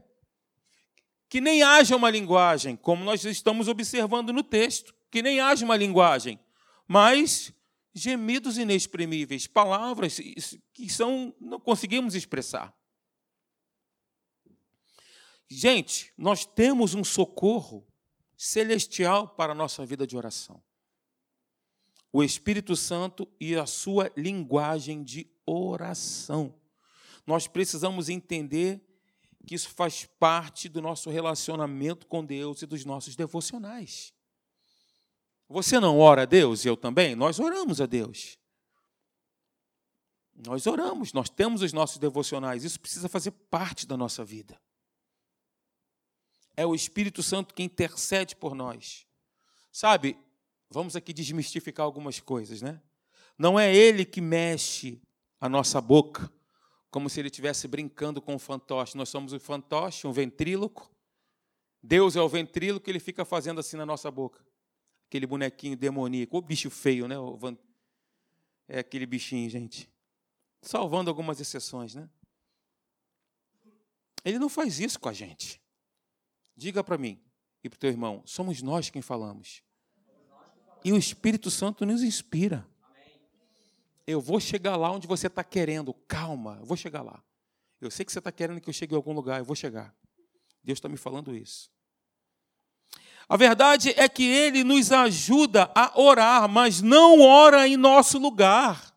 que 1.30 1.40
nem 1.40 1.64
haja 1.64 1.96
uma 1.96 2.10
linguagem, 2.10 2.76
como 2.76 3.06
nós 3.06 3.24
estamos 3.24 3.68
observando 3.70 4.34
no 4.34 4.44
texto 4.44 4.94
que 5.14 5.22
nem 5.22 5.40
haja 5.40 5.64
uma 5.64 5.78
linguagem, 5.78 6.40
mas 6.88 7.54
gemidos 7.94 8.58
inexprimíveis, 8.58 9.46
palavras 9.46 10.20
que 10.74 10.90
são 10.90 11.32
não 11.40 11.60
conseguimos 11.60 12.16
expressar. 12.16 12.76
Gente, 15.48 16.12
nós 16.18 16.48
temos 16.48 16.96
um 16.96 17.04
socorro 17.04 17.88
celestial 18.36 19.28
para 19.28 19.52
a 19.52 19.56
nossa 19.56 19.86
vida 19.86 20.08
de 20.08 20.18
oração. 20.18 20.64
O 22.12 22.24
Espírito 22.24 22.76
Santo 22.76 23.32
e 23.40 23.56
a 23.56 23.68
sua 23.68 24.12
linguagem 24.18 25.04
de 25.04 25.30
oração. 25.46 26.60
Nós 27.28 27.46
precisamos 27.46 28.10
entender 28.10 28.84
que 29.46 29.54
isso 29.54 29.70
faz 29.70 30.06
parte 30.18 30.68
do 30.68 30.82
nosso 30.82 31.12
relacionamento 31.12 32.08
com 32.08 32.26
Deus 32.26 32.64
e 32.64 32.66
dos 32.66 32.84
nossos 32.84 33.16
devocionais. 33.16 34.12
Você 35.54 35.80
não 35.80 36.00
ora 36.00 36.24
a 36.24 36.26
Deus? 36.26 36.66
Eu 36.66 36.76
também? 36.76 37.16
Nós 37.16 37.40
oramos 37.40 37.80
a 37.80 37.86
Deus. 37.86 38.40
Nós 40.34 40.66
oramos, 40.66 41.14
nós 41.14 41.30
temos 41.30 41.62
os 41.62 41.72
nossos 41.72 42.00
devocionais, 42.00 42.64
isso 42.64 42.80
precisa 42.80 43.08
fazer 43.08 43.30
parte 43.52 43.86
da 43.86 43.96
nossa 43.96 44.26
vida. 44.26 44.60
É 46.58 46.66
o 46.66 46.74
Espírito 46.74 47.22
Santo 47.22 47.54
que 47.54 47.62
intercede 47.62 48.36
por 48.36 48.56
nós. 48.56 49.06
Sabe, 49.72 50.18
vamos 50.72 50.96
aqui 50.96 51.14
desmistificar 51.14 51.86
algumas 51.86 52.20
coisas, 52.20 52.64
né? 52.64 52.82
Não 53.38 53.60
é 53.60 53.74
ele 53.74 54.06
que 54.06 54.22
mexe 54.22 55.00
a 55.40 55.48
nossa 55.48 55.80
boca, 55.80 56.34
como 56.90 57.08
se 57.12 57.22
ele 57.22 57.28
estivesse 57.28 57.68
brincando 57.68 58.20
com 58.20 58.34
o 58.34 58.40
fantoche. 58.40 58.98
Nós 58.98 59.10
somos 59.10 59.34
o 59.34 59.40
fantoche, 59.40 60.08
um 60.08 60.12
ventríloco. 60.12 60.92
Deus 61.82 62.16
é 62.16 62.22
o 62.24 62.28
ventríloco, 62.28 62.90
ele 62.90 63.00
fica 63.00 63.24
fazendo 63.24 63.60
assim 63.60 63.78
na 63.78 63.86
nossa 63.86 64.10
boca 64.10 64.44
aquele 65.08 65.26
bonequinho 65.26 65.76
demoníaco. 65.78 66.38
O 66.38 66.42
bicho 66.42 66.70
feio, 66.70 67.08
né? 67.08 67.16
É 68.68 68.80
aquele 68.80 69.06
bichinho, 69.06 69.50
gente. 69.50 69.90
Salvando 70.62 71.10
algumas 71.10 71.40
exceções, 71.40 71.94
né? 71.94 72.10
Ele 74.24 74.40
não 74.40 74.50
faz 74.50 74.80
isso 74.80 75.00
com 75.00 75.10
a 75.10 75.14
gente. 75.14 75.62
Diga 76.56 76.84
para 76.84 76.98
mim 76.98 77.22
e 77.64 77.70
para 77.70 77.76
o 77.76 77.80
teu 77.80 77.90
irmão: 77.90 78.22
somos 78.26 78.62
nós 78.62 78.90
quem 78.90 79.02
falamos. 79.02 79.62
E 80.84 80.92
o 80.92 80.98
Espírito 80.98 81.50
Santo 81.50 81.86
nos 81.86 82.04
inspira. 82.04 82.68
Eu 84.06 84.20
vou 84.20 84.40
chegar 84.40 84.76
lá 84.76 84.92
onde 84.92 85.08
você 85.08 85.28
está 85.28 85.44
querendo. 85.44 85.94
Calma, 85.94 86.58
eu 86.60 86.66
vou 86.66 86.76
chegar 86.76 87.02
lá. 87.02 87.24
Eu 87.80 87.90
sei 87.90 88.06
que 88.06 88.12
você 88.12 88.20
está 88.20 88.32
querendo 88.32 88.60
que 88.60 88.70
eu 88.70 88.74
chegue 88.74 88.94
em 88.94 88.98
algum 88.98 89.14
lugar, 89.14 89.40
eu 89.40 89.46
vou 89.46 89.56
chegar. 89.56 89.96
Deus 90.64 90.78
está 90.78 90.88
me 90.88 90.98
falando 90.98 91.36
isso. 91.36 91.73
A 93.28 93.38
verdade 93.38 93.94
é 93.96 94.08
que 94.10 94.24
ele 94.24 94.64
nos 94.64 94.92
ajuda 94.92 95.72
a 95.74 96.00
orar, 96.00 96.48
mas 96.48 96.82
não 96.82 97.22
ora 97.22 97.68
em 97.68 97.78
nosso 97.78 98.18
lugar. 98.18 98.94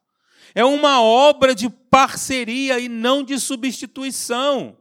É 0.54 0.64
uma 0.64 1.02
obra 1.02 1.54
de 1.54 1.68
parceria 1.68 2.78
e 2.78 2.88
não 2.88 3.22
de 3.22 3.38
substituição. 3.38 4.76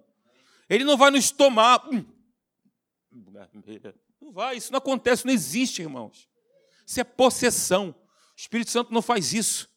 Ele 0.70 0.84
não 0.84 0.98
vai 0.98 1.12
nos 1.12 1.32
tomar. 1.32 1.88
Não 4.22 4.32
vai, 4.32 4.58
isso 4.58 4.72
não 4.72 4.78
acontece, 4.78 5.26
não 5.26 5.34
existe, 5.34 5.82
irmãos. 5.82 6.28
Isso 6.86 7.00
é 7.00 7.04
possessão. 7.04 7.90
O 7.90 8.40
Espírito 8.40 8.72
Santo 8.72 8.94
não 8.94 9.02
faz 9.02 9.34
isso. 9.34 9.70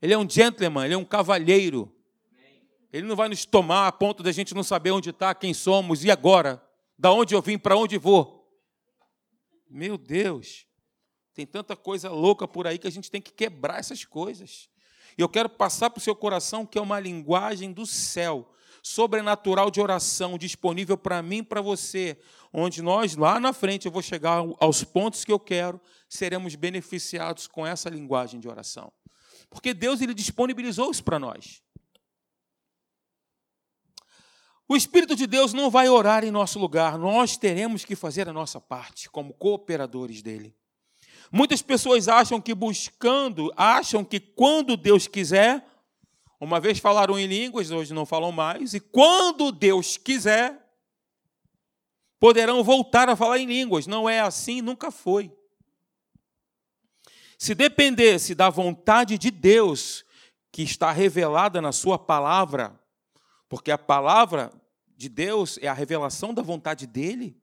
Ele 0.00 0.12
é 0.12 0.18
um 0.18 0.28
gentleman, 0.28 0.84
ele 0.84 0.94
é 0.94 0.98
um 0.98 1.04
cavalheiro. 1.04 1.92
Ele 2.92 3.06
não 3.06 3.16
vai 3.16 3.28
nos 3.28 3.44
tomar 3.44 3.88
a 3.88 3.92
ponto 3.92 4.22
da 4.22 4.32
gente 4.32 4.54
não 4.54 4.62
saber 4.62 4.90
onde 4.90 5.10
está, 5.10 5.34
quem 5.34 5.52
somos 5.52 6.04
e 6.04 6.10
agora, 6.10 6.62
da 6.98 7.12
onde 7.12 7.34
eu 7.34 7.42
vim, 7.42 7.58
para 7.58 7.76
onde 7.76 7.98
vou. 7.98 8.35
Meu 9.68 9.98
Deus, 9.98 10.66
tem 11.34 11.46
tanta 11.46 11.76
coisa 11.76 12.10
louca 12.10 12.46
por 12.48 12.66
aí 12.66 12.78
que 12.78 12.86
a 12.86 12.90
gente 12.90 13.10
tem 13.10 13.20
que 13.20 13.32
quebrar 13.32 13.78
essas 13.78 14.04
coisas. 14.04 14.68
E 15.18 15.20
eu 15.20 15.28
quero 15.28 15.48
passar 15.48 15.90
para 15.90 15.98
o 15.98 16.02
seu 16.02 16.14
coração 16.14 16.64
que 16.64 16.78
é 16.78 16.80
uma 16.80 17.00
linguagem 17.00 17.72
do 17.72 17.86
céu, 17.86 18.50
sobrenatural 18.82 19.70
de 19.70 19.80
oração, 19.80 20.38
disponível 20.38 20.96
para 20.96 21.22
mim 21.22 21.38
e 21.38 21.42
para 21.42 21.60
você, 21.60 22.18
onde 22.52 22.82
nós, 22.82 23.16
lá 23.16 23.40
na 23.40 23.52
frente, 23.52 23.86
eu 23.86 23.92
vou 23.92 24.02
chegar 24.02 24.44
aos 24.60 24.84
pontos 24.84 25.24
que 25.24 25.32
eu 25.32 25.40
quero, 25.40 25.80
seremos 26.08 26.54
beneficiados 26.54 27.46
com 27.46 27.66
essa 27.66 27.88
linguagem 27.88 28.38
de 28.38 28.48
oração. 28.48 28.92
Porque 29.50 29.74
Deus 29.74 30.00
ele 30.00 30.14
disponibilizou 30.14 30.90
isso 30.90 31.02
para 31.02 31.18
nós. 31.18 31.62
O 34.68 34.76
Espírito 34.76 35.14
de 35.14 35.26
Deus 35.26 35.52
não 35.52 35.70
vai 35.70 35.88
orar 35.88 36.24
em 36.24 36.30
nosso 36.30 36.58
lugar, 36.58 36.98
nós 36.98 37.36
teremos 37.36 37.84
que 37.84 37.94
fazer 37.94 38.28
a 38.28 38.32
nossa 38.32 38.60
parte 38.60 39.08
como 39.08 39.32
cooperadores 39.32 40.22
dele. 40.22 40.54
Muitas 41.30 41.62
pessoas 41.62 42.08
acham 42.08 42.40
que 42.40 42.54
buscando, 42.54 43.52
acham 43.56 44.04
que 44.04 44.18
quando 44.18 44.76
Deus 44.76 45.06
quiser, 45.06 45.64
uma 46.40 46.60
vez 46.60 46.78
falaram 46.78 47.18
em 47.18 47.26
línguas, 47.26 47.70
hoje 47.70 47.94
não 47.94 48.04
falam 48.04 48.32
mais, 48.32 48.74
e 48.74 48.80
quando 48.80 49.52
Deus 49.52 49.96
quiser, 49.96 50.66
poderão 52.18 52.62
voltar 52.64 53.08
a 53.08 53.16
falar 53.16 53.38
em 53.38 53.46
línguas. 53.46 53.86
Não 53.86 54.08
é 54.08 54.20
assim, 54.20 54.60
nunca 54.60 54.90
foi. 54.90 55.32
Se 57.38 57.54
dependesse 57.54 58.34
da 58.34 58.48
vontade 58.48 59.18
de 59.18 59.30
Deus, 59.30 60.04
que 60.50 60.62
está 60.62 60.90
revelada 60.90 61.60
na 61.60 61.72
Sua 61.72 61.98
palavra, 61.98 62.78
porque 63.48 63.70
a 63.70 63.78
palavra 63.78 64.52
de 64.96 65.08
Deus 65.08 65.58
é 65.60 65.68
a 65.68 65.72
revelação 65.72 66.32
da 66.32 66.42
vontade 66.42 66.86
dele, 66.86 67.40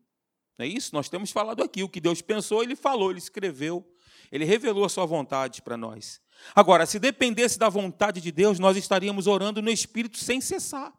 não 0.57 0.65
é 0.65 0.69
isso? 0.69 0.93
Nós 0.93 1.09
temos 1.09 1.31
falado 1.31 1.63
aqui. 1.63 1.83
O 1.83 1.89
que 1.89 1.99
Deus 1.99 2.21
pensou, 2.21 2.63
ele 2.63 2.75
falou, 2.75 3.09
ele 3.09 3.19
escreveu, 3.19 3.85
ele 4.31 4.45
revelou 4.45 4.85
a 4.85 4.89
Sua 4.89 5.05
vontade 5.05 5.61
para 5.61 5.75
nós. 5.75 6.21
Agora, 6.55 6.85
se 6.85 6.99
dependesse 6.99 7.57
da 7.57 7.69
vontade 7.69 8.21
de 8.21 8.31
Deus, 8.31 8.59
nós 8.59 8.77
estaríamos 8.77 9.27
orando 9.27 9.61
no 9.61 9.69
Espírito 9.69 10.17
sem 10.17 10.41
cessar. 10.41 10.93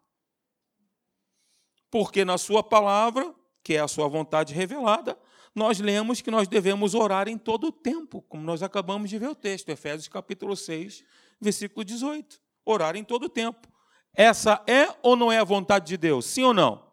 Porque 1.90 2.24
na 2.24 2.38
Sua 2.38 2.62
palavra, 2.62 3.34
que 3.62 3.74
é 3.74 3.80
a 3.80 3.88
Sua 3.88 4.08
vontade 4.08 4.52
revelada, 4.52 5.18
nós 5.54 5.78
lemos 5.78 6.20
que 6.20 6.30
nós 6.30 6.48
devemos 6.48 6.94
orar 6.94 7.28
em 7.28 7.38
todo 7.38 7.68
o 7.68 7.72
tempo, 7.72 8.22
como 8.22 8.42
nós 8.42 8.62
acabamos 8.62 9.08
de 9.08 9.18
ver 9.18 9.28
o 9.28 9.34
texto, 9.36 9.68
Efésios 9.68 10.08
capítulo 10.08 10.56
6, 10.56 11.04
versículo 11.40 11.84
18. 11.84 12.40
Orar 12.64 12.96
em 12.96 13.04
todo 13.04 13.24
o 13.24 13.28
tempo. 13.28 13.68
Essa 14.14 14.62
é 14.66 14.94
ou 15.02 15.16
não 15.16 15.30
é 15.30 15.38
a 15.38 15.44
vontade 15.44 15.86
de 15.86 15.96
Deus? 15.96 16.26
Sim 16.26 16.44
ou 16.44 16.54
não? 16.54 16.92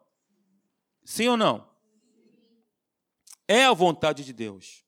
Sim 1.04 1.28
ou 1.28 1.36
não? 1.36 1.68
É 3.46 3.64
a 3.64 3.72
vontade 3.72 4.24
de 4.24 4.32
Deus. 4.32 4.84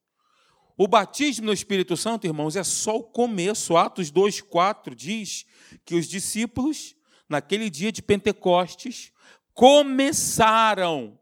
O 0.77 0.89
batismo 0.89 1.47
no 1.47 1.53
Espírito 1.53 1.97
Santo, 1.97 2.27
irmãos, 2.27 2.57
é 2.57 2.65
só 2.65 2.97
o 2.97 3.05
começo. 3.05 3.77
Atos 3.77 4.11
2:4 4.11 4.95
diz 4.95 5.47
que 5.85 5.95
os 5.95 6.09
discípulos, 6.09 6.97
naquele 7.29 7.71
dia 7.71 7.93
de 7.93 8.03
Pentecostes, 8.03 9.13
começaram. 9.53 11.19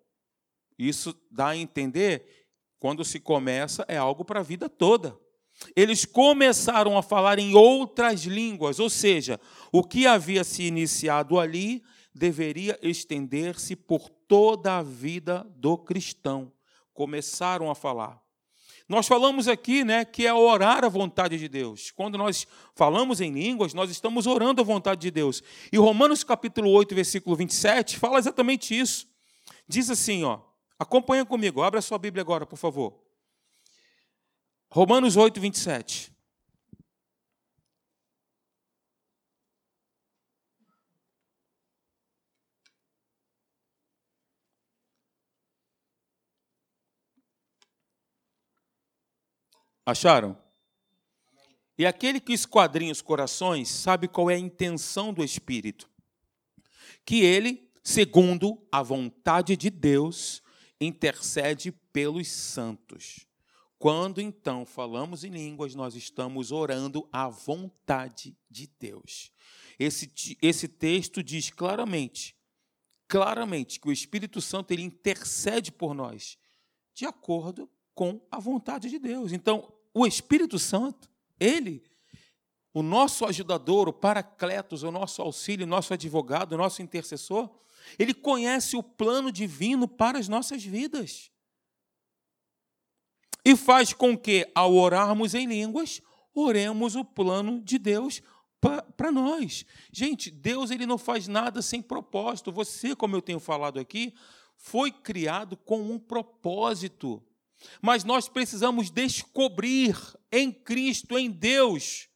Isso 0.79 1.15
dá 1.31 1.49
a 1.49 1.57
entender 1.57 2.49
quando 2.79 3.05
se 3.05 3.21
começa, 3.21 3.85
é 3.87 3.97
algo 3.97 4.25
para 4.25 4.41
a 4.41 4.43
vida 4.43 4.69
toda. 4.69 5.17
Eles 5.75 6.05
começaram 6.05 6.97
a 6.97 7.03
falar 7.03 7.39
em 7.39 7.55
outras 7.55 8.23
línguas, 8.23 8.79
ou 8.79 8.91
seja, 8.91 9.41
o 9.71 9.83
que 9.83 10.07
havia 10.07 10.45
se 10.45 10.65
iniciado 10.65 11.39
ali 11.39 11.83
deveria 12.15 12.79
estender-se 12.83 13.75
por 13.75 14.09
toda 14.09 14.79
a 14.79 14.83
vida 14.83 15.47
do 15.57 15.79
cristão. 15.79 16.53
Começaram 16.93 17.71
a 17.71 17.75
falar. 17.75 18.21
Nós 18.89 19.07
falamos 19.07 19.49
aqui, 19.49 19.85
né, 19.85 20.05
que 20.05 20.27
é 20.27 20.35
orar 20.35 20.85
a 20.85 20.89
vontade 20.89 21.39
de 21.39 21.49
Deus. 21.49 21.91
Quando 21.91 22.19
nós 22.19 22.47
falamos 22.75 23.21
em 23.21 23.33
línguas, 23.33 23.73
nós 23.73 23.91
estamos 23.91 24.27
orando 24.27 24.61
a 24.61 24.65
vontade 24.65 25.01
de 25.01 25.11
Deus. 25.11 25.43
E 25.73 25.79
Romanos 25.79 26.23
capítulo 26.23 26.71
8, 26.71 26.95
versículo 26.95 27.35
27 27.37 27.99
fala 27.99 28.19
exatamente 28.19 28.79
isso. 28.79 29.07
Diz 29.67 29.89
assim, 29.89 30.25
ó: 30.25 30.41
Acompanha 30.79 31.25
comigo, 31.25 31.63
abra 31.63 31.81
sua 31.81 31.97
Bíblia 31.97 32.21
agora, 32.21 32.45
por 32.45 32.59
favor. 32.59 33.02
Romanos 34.75 35.17
8, 35.19 35.39
27. 35.39 36.11
Acharam? 49.85 50.39
E 51.77 51.85
aquele 51.85 52.19
que 52.19 52.33
esquadrinha 52.33 52.93
os 52.93 53.03
corações 53.03 53.69
sabe 53.69 54.09
qual 54.09 54.31
é 54.31 54.37
a 54.37 54.39
intenção 54.39 55.13
do 55.13 55.23
Espírito. 55.23 55.87
Que 57.05 57.23
ele, 57.23 57.71
segundo 57.85 58.67
a 58.73 58.83
vontade 58.83 59.55
de 59.55 59.69
Deus, 59.69 60.43
intercede 60.81 61.73
pelos 61.93 62.27
santos. 62.29 63.31
Quando 63.83 64.21
então 64.21 64.65
falamos 64.65 65.25
em 65.25 65.31
línguas, 65.31 65.75
nós 65.75 65.97
estamos 65.97 66.53
orando 66.53 67.09
à 67.11 67.29
vontade 67.29 68.39
de 68.49 68.71
Deus. 68.79 69.33
Esse, 69.77 70.39
esse 70.41 70.69
texto 70.69 71.21
diz 71.21 71.51
claramente, 71.51 72.37
claramente, 73.09 73.81
que 73.81 73.89
o 73.89 73.93
Espírito 73.93 74.41
Santo 74.41 74.71
ele 74.71 74.83
intercede 74.83 75.73
por 75.73 75.95
nós 75.95 76.39
de 76.95 77.05
acordo 77.07 77.69
com 77.93 78.25
a 78.31 78.39
vontade 78.39 78.89
de 78.89 79.01
Deus. 79.01 79.33
Então, 79.33 79.73
o 79.93 80.07
Espírito 80.07 80.61
Santo, 80.61 81.11
ele, 81.41 81.83
o 82.73 82.85
nosso 82.85 83.25
ajudador, 83.25 83.89
o 83.89 83.93
Paracletos, 83.93 84.85
o 84.85 84.93
nosso 84.93 85.21
auxílio, 85.21 85.67
o 85.67 85.69
nosso 85.69 85.93
advogado, 85.93 86.53
o 86.53 86.57
nosso 86.57 86.83
intercessor, 86.83 87.51
ele 87.99 88.15
conhece 88.15 88.77
o 88.77 88.83
plano 88.83 89.33
divino 89.33 89.89
para 89.89 90.21
as 90.21 90.29
nossas 90.29 90.63
vidas. 90.63 91.32
E 93.45 93.57
faz 93.57 93.93
com 93.93 94.17
que, 94.17 94.49
ao 94.55 94.75
orarmos 94.75 95.35
em 95.35 95.47
línguas, 95.47 96.01
oremos 96.35 96.95
o 96.95 97.05
plano 97.05 97.61
de 97.61 97.79
Deus 97.79 98.23
para 98.97 99.11
nós. 99.11 99.67
Gente, 99.91 100.31
Deus 100.31 100.71
ele 100.71 100.87
não 100.87 100.97
faz 100.97 101.27
nada 101.27 101.61
sem 101.61 101.83
propósito. 101.83 102.53
Você, 102.53 102.95
como 102.95 103.17
eu 103.17 103.23
tenho 103.23 103.41
falado 103.41 103.81
aqui, 103.81 104.15
foi 104.57 104.93
criado 104.93 105.57
com 105.57 105.83
um 105.83 105.99
propósito. 105.99 107.21
Mas 107.81 108.05
nós 108.05 108.29
precisamos 108.29 108.91
descobrir 108.91 109.97
em 110.31 110.53
Cristo, 110.53 111.19
em 111.19 111.31
Deus, 111.31 112.09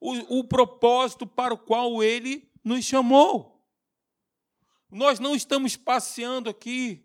o, 0.00 0.38
o 0.38 0.44
propósito 0.44 1.26
para 1.26 1.54
o 1.54 1.58
qual 1.58 2.02
Ele 2.02 2.48
nos 2.62 2.84
chamou. 2.84 3.60
Nós 4.90 5.18
não 5.18 5.34
estamos 5.34 5.76
passeando 5.76 6.48
aqui, 6.48 7.04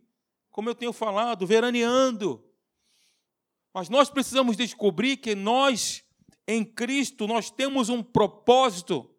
como 0.51 0.69
eu 0.69 0.75
tenho 0.75 0.93
falado, 0.93 1.45
veraneando. 1.45 2.43
Mas 3.75 3.89
nós 3.89 4.09
precisamos 4.09 4.55
descobrir 4.55 5.17
que 5.17 5.35
nós, 5.35 6.01
em 6.47 6.63
Cristo, 6.63 7.27
nós 7.27 7.51
temos 7.51 7.89
um 7.89 8.01
propósito 8.01 9.13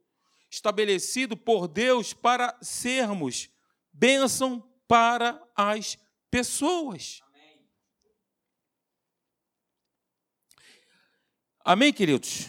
estabelecido 0.51 1.37
por 1.37 1.69
Deus 1.69 2.15
para 2.15 2.59
sermos 2.63 3.51
bênção 3.93 4.67
para 4.89 5.47
as 5.55 5.99
pessoas. 6.31 7.21
Amém, 7.27 7.69
Amém 11.63 11.93
queridos? 11.93 12.47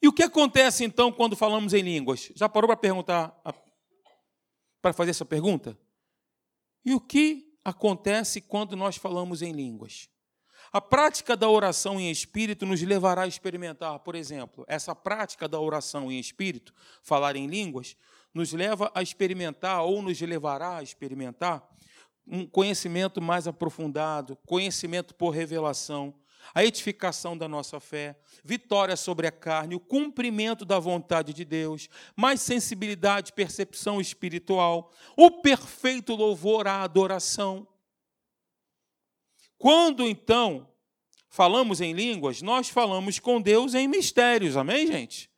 E 0.00 0.06
o 0.06 0.12
que 0.12 0.22
acontece 0.22 0.84
então 0.84 1.10
quando 1.10 1.34
falamos 1.34 1.74
em 1.74 1.82
línguas? 1.82 2.30
Já 2.36 2.48
parou 2.48 2.68
para 2.68 2.76
perguntar 2.76 3.36
para 4.80 4.92
fazer 4.92 5.10
essa 5.10 5.24
pergunta? 5.24 5.76
E 6.84 6.94
o 6.94 7.00
que 7.00 7.52
acontece 7.64 8.40
quando 8.40 8.76
nós 8.76 8.94
falamos 8.94 9.42
em 9.42 9.50
línguas? 9.50 10.08
A 10.76 10.80
prática 10.82 11.34
da 11.34 11.48
oração 11.48 11.98
em 11.98 12.10
espírito 12.10 12.66
nos 12.66 12.82
levará 12.82 13.22
a 13.22 13.26
experimentar, 13.26 13.98
por 14.00 14.14
exemplo, 14.14 14.62
essa 14.68 14.94
prática 14.94 15.48
da 15.48 15.58
oração 15.58 16.12
em 16.12 16.20
espírito, 16.20 16.74
falar 17.02 17.34
em 17.34 17.46
línguas, 17.46 17.96
nos 18.34 18.52
leva 18.52 18.92
a 18.94 19.00
experimentar 19.00 19.82
ou 19.84 20.02
nos 20.02 20.20
levará 20.20 20.76
a 20.76 20.82
experimentar 20.82 21.66
um 22.26 22.46
conhecimento 22.46 23.22
mais 23.22 23.48
aprofundado, 23.48 24.36
conhecimento 24.44 25.14
por 25.14 25.30
revelação, 25.30 26.12
a 26.54 26.62
edificação 26.62 27.38
da 27.38 27.48
nossa 27.48 27.80
fé, 27.80 28.14
vitória 28.44 28.96
sobre 28.96 29.26
a 29.26 29.32
carne, 29.32 29.74
o 29.74 29.80
cumprimento 29.80 30.62
da 30.62 30.78
vontade 30.78 31.32
de 31.32 31.46
Deus, 31.46 31.88
mais 32.14 32.42
sensibilidade, 32.42 33.32
percepção 33.32 33.98
espiritual, 33.98 34.92
o 35.16 35.40
perfeito 35.40 36.14
louvor 36.14 36.68
à 36.68 36.82
adoração. 36.82 37.66
Quando 39.58 40.06
então 40.06 40.68
falamos 41.28 41.80
em 41.80 41.92
línguas, 41.92 42.42
nós 42.42 42.68
falamos 42.68 43.18
com 43.18 43.40
Deus 43.40 43.74
em 43.74 43.88
mistérios, 43.88 44.56
amém, 44.56 44.86
gente? 44.86 45.30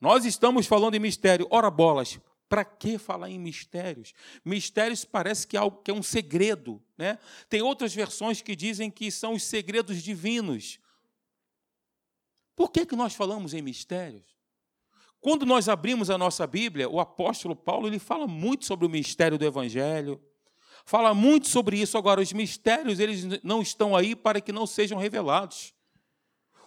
Nós 0.00 0.24
estamos 0.24 0.66
falando 0.66 0.94
em 0.94 1.00
mistério. 1.00 1.46
Ora, 1.50 1.70
bolas, 1.70 2.18
para 2.48 2.64
que 2.64 2.98
falar 2.98 3.30
em 3.30 3.38
mistérios? 3.38 4.14
Mistérios 4.44 5.04
parece 5.04 5.46
que 5.46 5.56
é 5.56 5.60
algo 5.60 5.82
que 5.82 5.90
é 5.90 5.94
um 5.94 6.02
segredo, 6.02 6.82
né? 6.96 7.18
Tem 7.48 7.60
outras 7.60 7.94
versões 7.94 8.40
que 8.40 8.56
dizem 8.56 8.90
que 8.90 9.10
são 9.10 9.34
os 9.34 9.42
segredos 9.42 10.02
divinos. 10.02 10.80
Por 12.56 12.70
que, 12.70 12.84
que 12.84 12.96
nós 12.96 13.14
falamos 13.14 13.54
em 13.54 13.62
mistérios? 13.62 14.36
Quando 15.20 15.44
nós 15.44 15.68
abrimos 15.68 16.08
a 16.08 16.16
nossa 16.16 16.46
Bíblia, 16.46 16.88
o 16.88 16.98
apóstolo 16.98 17.54
Paulo 17.54 17.86
ele 17.86 17.98
fala 17.98 18.26
muito 18.26 18.64
sobre 18.64 18.86
o 18.86 18.90
mistério 18.90 19.36
do 19.36 19.44
Evangelho, 19.44 20.20
fala 20.90 21.14
muito 21.14 21.48
sobre 21.48 21.80
isso. 21.80 21.96
Agora, 21.96 22.20
os 22.20 22.32
mistérios 22.32 22.98
eles 22.98 23.24
não 23.44 23.62
estão 23.62 23.94
aí 23.94 24.16
para 24.16 24.40
que 24.40 24.50
não 24.50 24.66
sejam 24.66 24.98
revelados. 24.98 25.72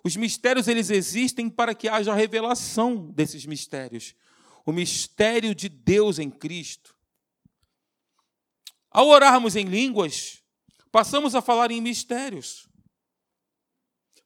Os 0.01 0.15
mistérios 0.15 0.69
eles 0.69 0.89
existem 0.89 1.49
para 1.49 1.75
que 1.75 1.89
haja 1.89 2.13
revelação 2.13 3.11
desses 3.11 3.45
mistérios 3.45 4.15
o 4.65 4.71
mistério 4.71 5.53
de 5.53 5.67
Deus 5.67 6.19
em 6.19 6.29
Cristo. 6.29 6.95
Ao 8.89 9.09
orarmos 9.09 9.57
em 9.57 9.65
línguas, 9.65 10.41
passamos 10.89 11.35
a 11.35 11.41
falar 11.41 11.69
em 11.69 11.81
mistérios. 11.81 12.65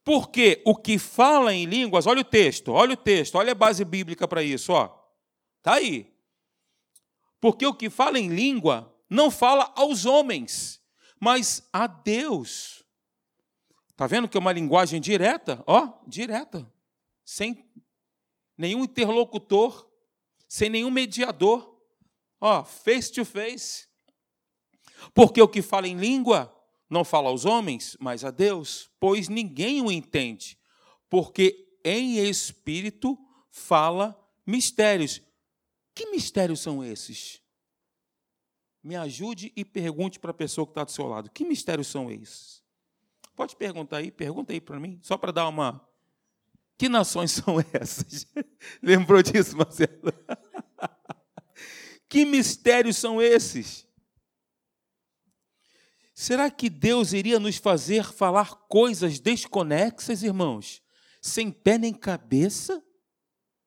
Porque 0.04 0.62
o 0.64 0.76
que 0.76 1.00
fala 1.00 1.56
em 1.56 1.66
línguas, 1.66 2.06
olha 2.06 2.22
o 2.22 2.24
texto, 2.24 2.72
olha 2.72 2.94
o 2.94 2.98
texto, 2.98 3.34
olha 3.34 3.54
a 3.54 3.56
base 3.56 3.84
bíblica 3.84 4.28
para 4.28 4.44
isso, 4.44 4.74
ó. 4.74 4.96
Tá 5.64 5.74
aí. 5.74 6.14
Porque 7.42 7.66
o 7.66 7.74
que 7.74 7.90
fala 7.90 8.20
em 8.20 8.28
língua 8.28 8.96
não 9.10 9.32
fala 9.32 9.72
aos 9.76 10.06
homens, 10.06 10.82
mas 11.20 11.68
a 11.72 11.88
Deus. 11.88 12.84
Tá 13.96 14.06
vendo 14.06 14.28
que 14.28 14.38
é 14.38 14.40
uma 14.40 14.52
linguagem 14.52 15.02
direta? 15.02 15.64
Ó, 15.66 16.00
direta. 16.06 16.72
Sem 17.26 17.66
nenhum 18.58 18.84
interlocutor, 18.84 19.88
sem 20.48 20.70
nenhum 20.70 20.92
mediador, 20.92 21.80
ó, 22.40 22.64
face 22.64 23.12
to 23.12 23.26
face. 23.26 23.88
Porque 25.14 25.42
o 25.42 25.48
que 25.48 25.62
fala 25.62 25.88
em 25.88 25.98
língua 25.98 26.54
não 26.90 27.04
fala 27.04 27.30
aos 27.30 27.46
homens, 27.46 27.98
mas 28.00 28.24
a 28.24 28.32
Deus, 28.32 28.90
pois 29.00 29.28
ninguém 29.28 29.82
o 29.82 29.92
entende, 29.92 30.58
porque 31.10 31.78
em 31.84 32.18
espírito 32.18 33.18
fala 33.50 34.18
mistérios. 34.46 35.22
Que 35.94 36.10
mistérios 36.12 36.60
são 36.60 36.84
esses? 36.84 37.42
Me 38.88 38.96
ajude 38.96 39.52
e 39.54 39.66
pergunte 39.66 40.18
para 40.18 40.32
a 40.32 40.34
pessoa 40.34 40.66
que 40.66 40.72
está 40.72 40.86
do 40.86 40.92
seu 40.94 41.06
lado. 41.08 41.30
Que 41.30 41.44
mistérios 41.44 41.88
são 41.88 42.10
esses? 42.10 42.64
Pode 43.36 43.54
perguntar 43.54 43.98
aí, 43.98 44.10
pergunta 44.10 44.54
aí 44.54 44.62
para 44.62 44.80
mim, 44.80 44.98
só 45.04 45.18
para 45.18 45.34
dar 45.34 45.46
uma 45.50 45.86
que 46.78 46.88
nações 46.88 47.32
são 47.44 47.58
essas? 47.74 48.26
Lembrou 48.82 49.22
disso, 49.22 49.58
Marcelo? 49.58 50.14
que 52.08 52.24
mistérios 52.24 52.96
são 52.96 53.22
esses? 53.22 53.86
Será 56.14 56.50
que 56.50 56.70
Deus 56.70 57.12
iria 57.12 57.42
nos 57.42 57.58
fazer 57.58 58.06
falar 58.06 58.56
coisas 58.70 59.20
desconexas, 59.20 60.24
irmãos? 60.24 60.82
Sem 61.22 61.52
pé 61.52 61.78
nem 61.78 61.94
cabeça? 61.94 62.82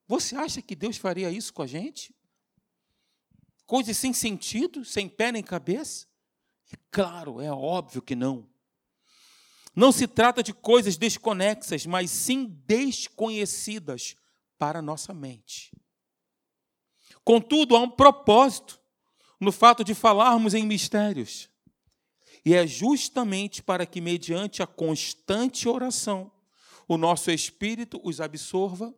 Você 0.08 0.34
acha 0.34 0.62
que 0.62 0.74
Deus 0.74 0.96
faria 0.96 1.30
isso 1.30 1.52
com 1.52 1.60
a 1.60 1.66
gente? 1.66 2.14
Coisas 3.70 3.96
sem 3.98 4.12
sentido, 4.12 4.84
sem 4.84 5.08
pé 5.08 5.30
nem 5.30 5.44
cabeça? 5.44 6.08
É 6.72 6.76
claro, 6.90 7.40
é 7.40 7.52
óbvio 7.52 8.02
que 8.02 8.16
não. 8.16 8.50
Não 9.76 9.92
se 9.92 10.08
trata 10.08 10.42
de 10.42 10.52
coisas 10.52 10.96
desconexas, 10.96 11.86
mas 11.86 12.10
sim 12.10 12.46
desconhecidas 12.66 14.16
para 14.58 14.80
a 14.80 14.82
nossa 14.82 15.14
mente. 15.14 15.70
Contudo, 17.22 17.76
há 17.76 17.78
um 17.78 17.88
propósito 17.88 18.80
no 19.38 19.52
fato 19.52 19.84
de 19.84 19.94
falarmos 19.94 20.52
em 20.52 20.66
mistérios. 20.66 21.48
E 22.44 22.54
é 22.54 22.66
justamente 22.66 23.62
para 23.62 23.86
que, 23.86 24.00
mediante 24.00 24.64
a 24.64 24.66
constante 24.66 25.68
oração, 25.68 26.32
o 26.88 26.96
nosso 26.96 27.30
espírito 27.30 28.00
os 28.02 28.20
absorva 28.20 28.92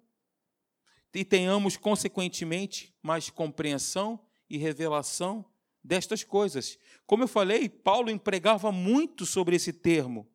e 1.13 1.27
tenhamos, 1.27 1.77
consequentemente, 1.77 2.97
mais 3.03 3.29
compreensão 3.29 4.19
e 4.53 4.59
revelação 4.59 5.45
destas 5.83 6.23
coisas. 6.23 6.79
Como 7.07 7.25
eu 7.25 7.29
falei, 7.29 7.69
Paulo 7.69 8.11
empregava 8.11 8.71
muito 8.71 9.27
sobre 9.27 9.57
esse 9.57 9.73
termo 9.73 10.29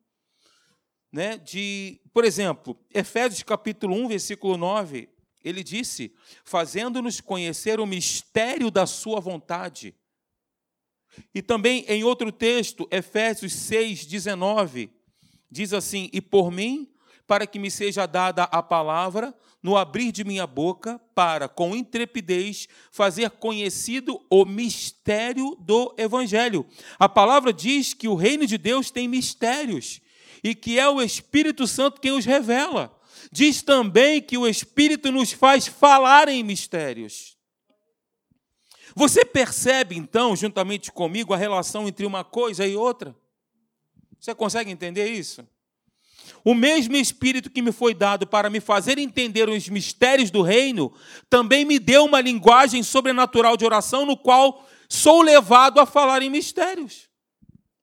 né, 1.12 1.38
de, 1.38 2.00
por 2.12 2.24
exemplo, 2.24 2.78
Efésios 2.92 3.42
capítulo 3.42 3.94
1, 3.96 4.08
versículo 4.08 4.56
9, 4.56 5.08
ele 5.42 5.62
disse: 5.62 6.14
"Fazendo-nos 6.44 7.20
conhecer 7.20 7.80
o 7.80 7.86
mistério 7.86 8.70
da 8.70 8.86
sua 8.86 9.20
vontade". 9.20 9.94
E 11.34 11.40
também 11.40 11.84
em 11.88 12.04
outro 12.04 12.30
texto, 12.30 12.86
Efésios 12.90 13.52
6, 13.54 14.04
19, 14.04 14.90
diz 15.50 15.72
assim: 15.72 16.10
"E 16.12 16.20
por 16.20 16.50
mim, 16.50 16.92
para 17.26 17.46
que 17.46 17.58
me 17.58 17.70
seja 17.70 18.06
dada 18.06 18.44
a 18.44 18.62
palavra 18.62 19.34
no 19.62 19.76
abrir 19.76 20.12
de 20.12 20.24
minha 20.24 20.46
boca, 20.46 21.00
para, 21.14 21.48
com 21.48 21.74
intrepidez, 21.74 22.68
fazer 22.90 23.30
conhecido 23.30 24.24
o 24.30 24.44
mistério 24.44 25.56
do 25.60 25.94
Evangelho. 25.98 26.64
A 26.98 27.08
palavra 27.08 27.52
diz 27.52 27.92
que 27.92 28.08
o 28.08 28.14
reino 28.14 28.46
de 28.46 28.56
Deus 28.56 28.90
tem 28.90 29.08
mistérios 29.08 30.00
e 30.42 30.54
que 30.54 30.78
é 30.78 30.88
o 30.88 31.02
Espírito 31.02 31.66
Santo 31.66 32.00
quem 32.00 32.12
os 32.12 32.24
revela. 32.24 32.96
Diz 33.32 33.62
também 33.62 34.22
que 34.22 34.38
o 34.38 34.46
Espírito 34.46 35.10
nos 35.10 35.32
faz 35.32 35.66
falar 35.66 36.28
em 36.28 36.42
mistérios. 36.42 37.36
Você 38.94 39.24
percebe, 39.24 39.96
então, 39.96 40.34
juntamente 40.34 40.90
comigo, 40.90 41.34
a 41.34 41.36
relação 41.36 41.86
entre 41.86 42.06
uma 42.06 42.24
coisa 42.24 42.66
e 42.66 42.76
outra? 42.76 43.14
Você 44.18 44.34
consegue 44.34 44.70
entender 44.70 45.08
isso? 45.08 45.46
O 46.44 46.54
mesmo 46.54 46.96
Espírito 46.96 47.50
que 47.50 47.62
me 47.62 47.72
foi 47.72 47.94
dado 47.94 48.26
para 48.26 48.50
me 48.50 48.60
fazer 48.60 48.98
entender 48.98 49.48
os 49.48 49.68
mistérios 49.68 50.30
do 50.30 50.42
reino, 50.42 50.92
também 51.28 51.64
me 51.64 51.78
deu 51.78 52.04
uma 52.04 52.20
linguagem 52.20 52.82
sobrenatural 52.82 53.56
de 53.56 53.64
oração, 53.64 54.06
no 54.06 54.16
qual 54.16 54.66
sou 54.88 55.22
levado 55.22 55.80
a 55.80 55.86
falar 55.86 56.22
em 56.22 56.30
mistérios. 56.30 57.08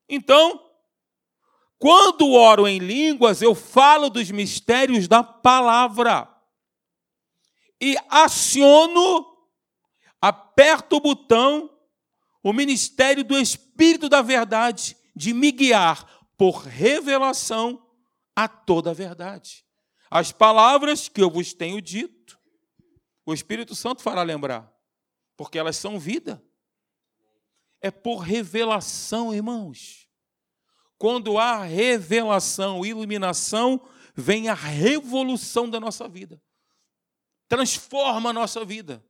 Então, 0.09 0.61
quando 1.77 2.31
oro 2.31 2.67
em 2.67 2.79
línguas, 2.79 3.41
eu 3.41 3.53
falo 3.53 4.09
dos 4.09 4.31
mistérios 4.31 5.07
da 5.07 5.23
palavra. 5.23 6.27
E 7.79 7.95
aciono, 8.09 9.25
aperto 10.21 10.95
o 10.95 11.01
botão, 11.01 11.69
o 12.41 12.53
ministério 12.53 13.23
do 13.23 13.37
Espírito 13.37 14.07
da 14.07 14.21
Verdade, 14.21 14.95
de 15.15 15.33
me 15.33 15.51
guiar 15.51 16.05
por 16.37 16.63
revelação 16.63 17.84
a 18.35 18.47
toda 18.47 18.91
a 18.91 18.93
verdade. 18.93 19.65
As 20.09 20.31
palavras 20.31 21.07
que 21.07 21.21
eu 21.21 21.29
vos 21.29 21.53
tenho 21.53 21.81
dito, 21.81 22.39
o 23.25 23.33
Espírito 23.33 23.73
Santo 23.73 24.01
fará 24.01 24.21
lembrar, 24.21 24.71
porque 25.35 25.57
elas 25.57 25.77
são 25.77 25.99
vida. 25.99 26.43
É 27.81 27.89
por 27.89 28.17
revelação, 28.17 29.33
irmãos. 29.33 30.07
Quando 30.97 31.37
há 31.37 31.63
revelação, 31.63 32.85
iluminação, 32.85 33.87
vem 34.15 34.47
a 34.47 34.53
revolução 34.53 35.69
da 35.69 35.79
nossa 35.79 36.07
vida. 36.07 36.41
Transforma 37.47 38.29
a 38.29 38.33
nossa 38.33 38.63
vida. 38.63 39.03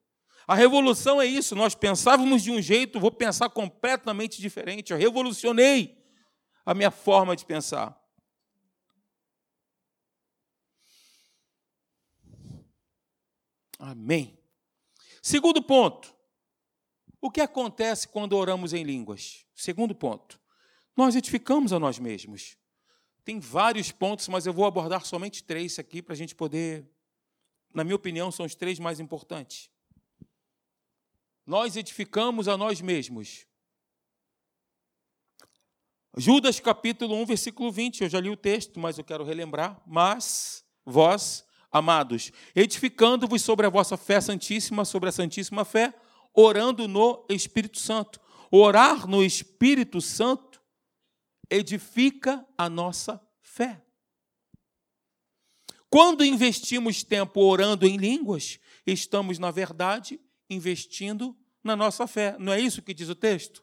A 0.47 0.55
revolução 0.55 1.21
é 1.21 1.25
isso. 1.25 1.55
Nós 1.55 1.73
pensávamos 1.73 2.43
de 2.43 2.51
um 2.51 2.61
jeito, 2.61 2.99
vou 2.99 3.11
pensar 3.11 3.49
completamente 3.49 4.41
diferente. 4.41 4.91
Eu 4.91 4.97
revolucionei 4.97 5.97
a 6.65 6.73
minha 6.73 6.91
forma 6.91 7.35
de 7.35 7.45
pensar. 7.45 7.99
Amém. 13.79 14.37
Segundo 15.21 15.61
ponto. 15.61 16.15
O 17.21 17.31
que 17.31 17.41
acontece 17.41 18.07
quando 18.07 18.33
oramos 18.33 18.73
em 18.73 18.83
línguas? 18.83 19.45
Segundo 19.55 19.95
ponto 19.95 20.39
nós 20.95 21.15
edificamos 21.15 21.73
a 21.73 21.79
nós 21.79 21.99
mesmos. 21.99 22.57
Tem 23.23 23.39
vários 23.39 23.91
pontos, 23.91 24.27
mas 24.27 24.45
eu 24.45 24.53
vou 24.53 24.65
abordar 24.65 25.05
somente 25.05 25.43
três 25.43 25.77
aqui 25.77 26.01
para 26.01 26.13
a 26.13 26.15
gente 26.15 26.33
poder, 26.33 26.87
na 27.73 27.83
minha 27.83 27.95
opinião, 27.95 28.31
são 28.31 28.45
os 28.45 28.55
três 28.55 28.79
mais 28.79 28.99
importantes. 28.99 29.69
Nós 31.45 31.75
edificamos 31.75 32.47
a 32.47 32.55
nós 32.55 32.81
mesmos. 32.81 33.45
Judas 36.17 36.59
capítulo 36.59 37.15
1, 37.15 37.25
versículo 37.25 37.71
20, 37.71 38.01
eu 38.03 38.09
já 38.09 38.21
li 38.21 38.29
o 38.29 38.37
texto, 38.37 38.79
mas 38.79 38.97
eu 38.97 39.03
quero 39.03 39.25
relembrar. 39.25 39.81
Mas 39.85 40.63
vós, 40.85 41.45
amados, 41.75 42.31
edificando-vos 42.55 43.41
sobre 43.41 43.65
a 43.65 43.69
vossa 43.69 43.97
fé 43.97 44.21
santíssima, 44.21 44.85
sobre 44.85 45.09
a 45.09 45.11
santíssima 45.11 45.65
fé, 45.65 45.93
orando 46.33 46.87
no 46.87 47.25
Espírito 47.29 47.79
Santo. 47.79 48.21
Orar 48.49 49.05
no 49.05 49.21
Espírito 49.21 49.99
Santo 49.99 50.61
edifica 51.49 52.47
a 52.57 52.69
nossa 52.69 53.21
fé. 53.41 53.83
Quando 55.89 56.23
investimos 56.23 57.03
tempo 57.03 57.41
orando 57.41 57.85
em 57.85 57.97
línguas, 57.97 58.57
estamos, 58.87 59.37
na 59.37 59.51
verdade, 59.51 60.17
investindo 60.49 61.37
na 61.61 61.75
nossa 61.75 62.07
fé. 62.07 62.37
Não 62.39 62.53
é 62.53 62.59
isso 62.61 62.81
que 62.81 62.93
diz 62.93 63.09
o 63.09 63.15
texto? 63.15 63.61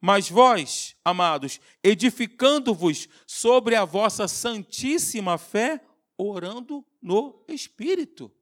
Mas 0.00 0.28
vós, 0.28 0.96
amados, 1.04 1.60
edificando-vos 1.80 3.08
sobre 3.24 3.76
a 3.76 3.84
vossa 3.84 4.26
santíssima 4.26 5.38
fé, 5.38 5.80
orando 6.16 6.84
no 7.00 7.44
Espírito. 7.48 8.32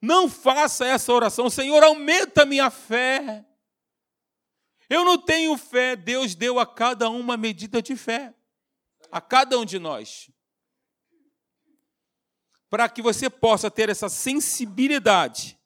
Não 0.00 0.28
faça 0.28 0.86
essa 0.86 1.12
oração, 1.12 1.48
Senhor, 1.48 1.82
aumenta 1.82 2.44
minha 2.44 2.70
fé. 2.70 3.46
Eu 4.88 5.04
não 5.04 5.16
tenho 5.16 5.56
fé, 5.56 5.96
Deus 5.96 6.34
deu 6.34 6.58
a 6.58 6.66
cada 6.66 7.08
um 7.08 7.20
uma 7.20 7.36
medida 7.36 7.80
de 7.80 7.96
fé, 7.96 8.34
a 9.10 9.20
cada 9.20 9.58
um 9.58 9.64
de 9.64 9.78
nós. 9.78 10.30
Para 12.68 12.88
que 12.88 13.00
você 13.00 13.30
possa 13.30 13.70
ter 13.70 13.88
essa 13.88 14.08
sensibilidade 14.08 15.58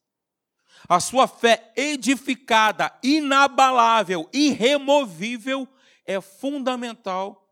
a 0.88 1.00
sua 1.00 1.26
fé 1.26 1.72
edificada, 1.76 2.96
inabalável, 3.02 4.28
irremovível, 4.32 5.68
é 6.04 6.20
fundamental 6.20 7.48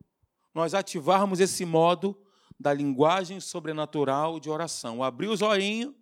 nós 0.55 0.73
ativarmos 0.73 1.41
esse 1.41 1.65
modo 1.65 2.17
da 2.65 2.73
linguagem 2.73 3.41
sobrenatural 3.41 4.41
de 4.41 4.49
oração. 4.49 5.03
Abrir 5.03 5.29
os 5.29 5.43
olhinhos, 5.43 5.95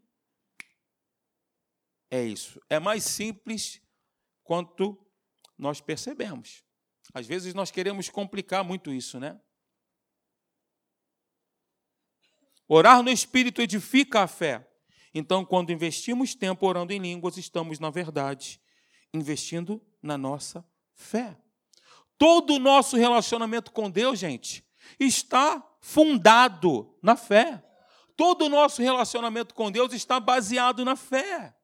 é 2.09 2.22
isso. 2.22 2.62
É 2.70 2.79
mais 2.79 3.03
simples 3.03 3.83
quanto 4.44 4.96
nós 5.59 5.81
percebemos. 5.81 6.62
Às 7.12 7.27
vezes 7.27 7.53
nós 7.53 7.72
queremos 7.72 8.09
complicar 8.09 8.62
muito 8.62 8.92
isso, 8.92 9.18
né? 9.18 9.40
Orar 12.68 13.03
no 13.03 13.11
Espírito 13.11 13.61
edifica 13.61 14.20
a 14.20 14.29
fé. 14.29 14.64
Então, 15.12 15.44
quando 15.44 15.72
investimos 15.72 16.33
tempo 16.33 16.64
orando 16.64 16.92
em 16.92 17.01
línguas, 17.01 17.37
estamos, 17.37 17.81
na 17.81 17.90
verdade, 17.90 18.62
investindo 19.12 19.85
na 20.01 20.16
nossa 20.16 20.64
fé. 20.94 21.37
Todo 22.16 22.55
o 22.55 22.61
nosso 22.61 22.96
relacionamento 22.96 23.72
com 23.72 23.90
Deus, 23.90 24.20
gente, 24.20 24.64
está 25.01 25.71
fundado 25.83 26.97
na 27.03 27.16
fé. 27.16 27.62
Todo 28.16 28.47
o 28.47 28.49
nosso 28.49 28.81
relacionamento 28.81 29.53
com 29.53 29.71
Deus 29.71 29.92
está 29.92 30.21
baseado 30.21 30.85
na 30.85 30.97
fé. 30.97 31.55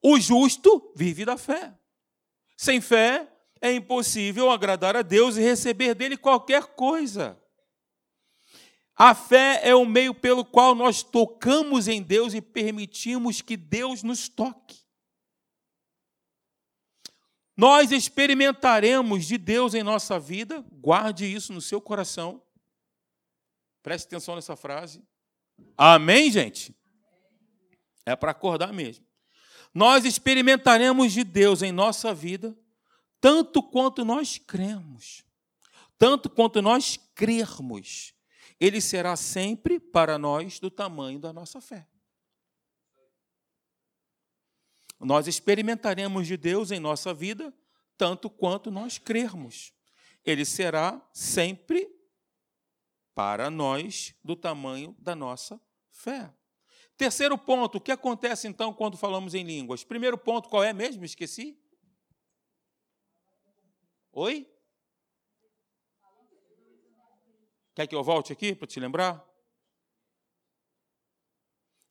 O 0.00 0.20
justo 0.20 0.92
vive 0.94 1.24
da 1.24 1.36
fé. 1.36 1.76
Sem 2.56 2.80
fé 2.80 3.28
é 3.60 3.72
impossível 3.72 4.50
agradar 4.50 4.94
a 4.94 5.02
Deus 5.02 5.36
e 5.36 5.40
receber 5.40 5.94
dele 5.94 6.16
qualquer 6.16 6.66
coisa. 6.66 7.40
A 8.94 9.14
fé 9.14 9.60
é 9.62 9.74
o 9.74 9.86
meio 9.86 10.14
pelo 10.14 10.44
qual 10.44 10.74
nós 10.74 11.02
tocamos 11.02 11.88
em 11.88 12.02
Deus 12.02 12.34
e 12.34 12.40
permitimos 12.40 13.40
que 13.40 13.56
Deus 13.56 14.02
nos 14.02 14.28
toque. 14.28 14.78
Nós 17.56 17.90
experimentaremos 17.90 19.24
de 19.24 19.38
Deus 19.38 19.74
em 19.74 19.82
nossa 19.82 20.18
vida, 20.18 20.64
guarde 20.72 21.24
isso 21.24 21.52
no 21.52 21.60
seu 21.60 21.80
coração. 21.80 22.42
Preste 23.88 24.04
atenção 24.04 24.34
nessa 24.34 24.54
frase. 24.54 25.02
Amém, 25.74 26.30
gente? 26.30 26.76
É 28.04 28.14
para 28.14 28.32
acordar 28.32 28.70
mesmo. 28.70 29.02
Nós 29.72 30.04
experimentaremos 30.04 31.10
de 31.10 31.24
Deus 31.24 31.62
em 31.62 31.72
nossa 31.72 32.12
vida, 32.12 32.54
tanto 33.18 33.62
quanto 33.62 34.04
nós 34.04 34.36
cremos, 34.36 35.24
tanto 35.96 36.28
quanto 36.28 36.60
nós 36.60 36.98
crermos 37.14 38.12
ele 38.60 38.78
será 38.78 39.16
sempre 39.16 39.80
para 39.80 40.18
nós 40.18 40.60
do 40.60 40.70
tamanho 40.70 41.18
da 41.18 41.32
nossa 41.32 41.58
fé. 41.58 41.88
Nós 45.00 45.26
experimentaremos 45.26 46.26
de 46.26 46.36
Deus 46.36 46.70
em 46.70 46.78
nossa 46.78 47.14
vida 47.14 47.54
tanto 47.96 48.28
quanto 48.28 48.70
nós 48.70 48.98
crermos. 48.98 49.72
Ele 50.26 50.44
será 50.44 51.00
sempre 51.10 51.97
para 53.18 53.50
nós 53.50 54.14
do 54.22 54.36
tamanho 54.36 54.94
da 54.96 55.12
nossa 55.12 55.60
fé. 55.90 56.32
Terceiro 56.96 57.36
ponto, 57.36 57.78
o 57.78 57.80
que 57.80 57.90
acontece 57.90 58.46
então 58.46 58.72
quando 58.72 58.96
falamos 58.96 59.34
em 59.34 59.42
línguas? 59.42 59.82
Primeiro 59.82 60.16
ponto, 60.16 60.48
qual 60.48 60.62
é 60.62 60.72
mesmo? 60.72 61.04
Esqueci? 61.04 61.60
Oi? 64.12 64.48
Quer 67.74 67.88
que 67.88 67.94
eu 67.96 68.04
volte 68.04 68.32
aqui 68.32 68.54
para 68.54 68.68
te 68.68 68.78
lembrar? 68.78 69.28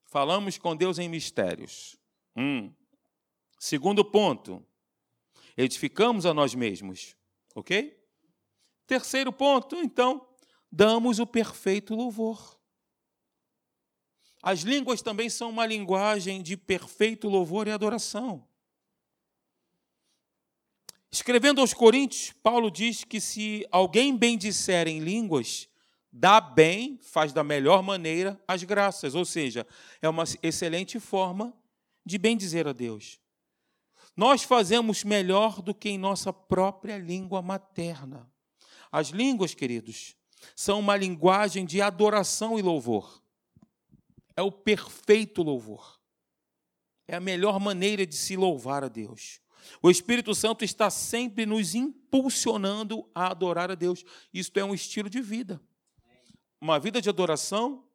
Falamos 0.06 0.58
com 0.58 0.78
Deus 0.78 0.98
em 0.98 1.10
mistérios. 1.10 1.98
Hum. 2.38 2.74
Segundo 3.60 4.06
ponto, 4.06 4.66
edificamos 5.58 6.26
a 6.26 6.34
nós 6.34 6.56
mesmos. 6.56 7.18
Ok? 7.54 8.02
Terceiro 8.86 9.34
ponto, 9.34 9.76
então, 9.76 10.26
damos 10.72 11.20
o 11.20 11.28
perfeito 11.28 11.96
louvor. 11.96 12.58
As 14.42 14.62
línguas 14.62 15.02
também 15.02 15.30
são 15.30 15.50
uma 15.50 15.66
linguagem 15.66 16.42
de 16.42 16.56
perfeito 16.56 17.28
louvor 17.28 17.68
e 17.68 17.72
adoração. 17.72 18.48
Escrevendo 21.12 21.62
aos 21.62 21.74
Coríntios, 21.74 22.34
Paulo 22.44 22.70
diz 22.70 23.04
que 23.04 23.20
se 23.20 23.66
alguém 23.72 24.16
bem 24.16 24.38
disser 24.38 24.88
em 24.88 25.00
línguas, 25.00 25.68
dá 26.12 26.42
bem, 26.42 27.00
faz 27.02 27.32
da 27.32 27.44
melhor 27.44 27.82
maneira 27.82 28.42
as 28.48 28.64
graças, 28.64 29.16
ou 29.16 29.24
seja, 29.24 29.66
é 30.02 30.10
uma 30.10 30.26
excelente 30.44 31.00
forma 31.00 31.54
de 32.06 32.18
bem 32.18 32.36
dizer 32.36 32.68
a 32.68 32.74
Deus. 32.74 33.20
Nós 34.16 34.44
fazemos 34.44 35.04
melhor 35.04 35.62
do 35.62 35.74
que 35.74 35.90
em 35.90 35.98
nossa 35.98 36.34
própria 36.34 36.98
língua 36.98 37.42
materna. 37.42 38.30
As 38.92 39.10
línguas, 39.10 39.54
queridos, 39.54 40.17
são 40.56 40.80
uma 40.80 40.96
linguagem 40.96 41.66
de 41.66 41.82
adoração 41.82 42.58
e 42.58 42.62
louvor. 42.62 43.22
É 44.36 44.42
o 44.42 44.52
perfeito 44.52 45.42
louvor. 45.42 46.00
É 47.08 47.16
a 47.16 47.20
melhor 47.20 47.60
maneira 47.60 48.06
de 48.06 48.16
se 48.16 48.36
louvar 48.36 48.84
a 48.84 48.88
Deus. 48.88 49.40
O 49.82 49.90
Espírito 49.90 50.34
Santo 50.34 50.64
está 50.64 50.90
sempre 50.90 51.46
nos 51.46 51.76
impulsionando 51.76 53.10
a 53.14 53.32
adorar 53.32 53.72
a 53.72 53.76
Deus. 53.76 54.04
Isto 54.34 54.60
é 54.60 54.64
um 54.64 54.74
estilo 54.74 55.10
de 55.10 55.22
vida. 55.22 55.62
Uma 56.60 56.80
vida 56.80 57.02
de 57.02 57.10
adoração 57.10 57.88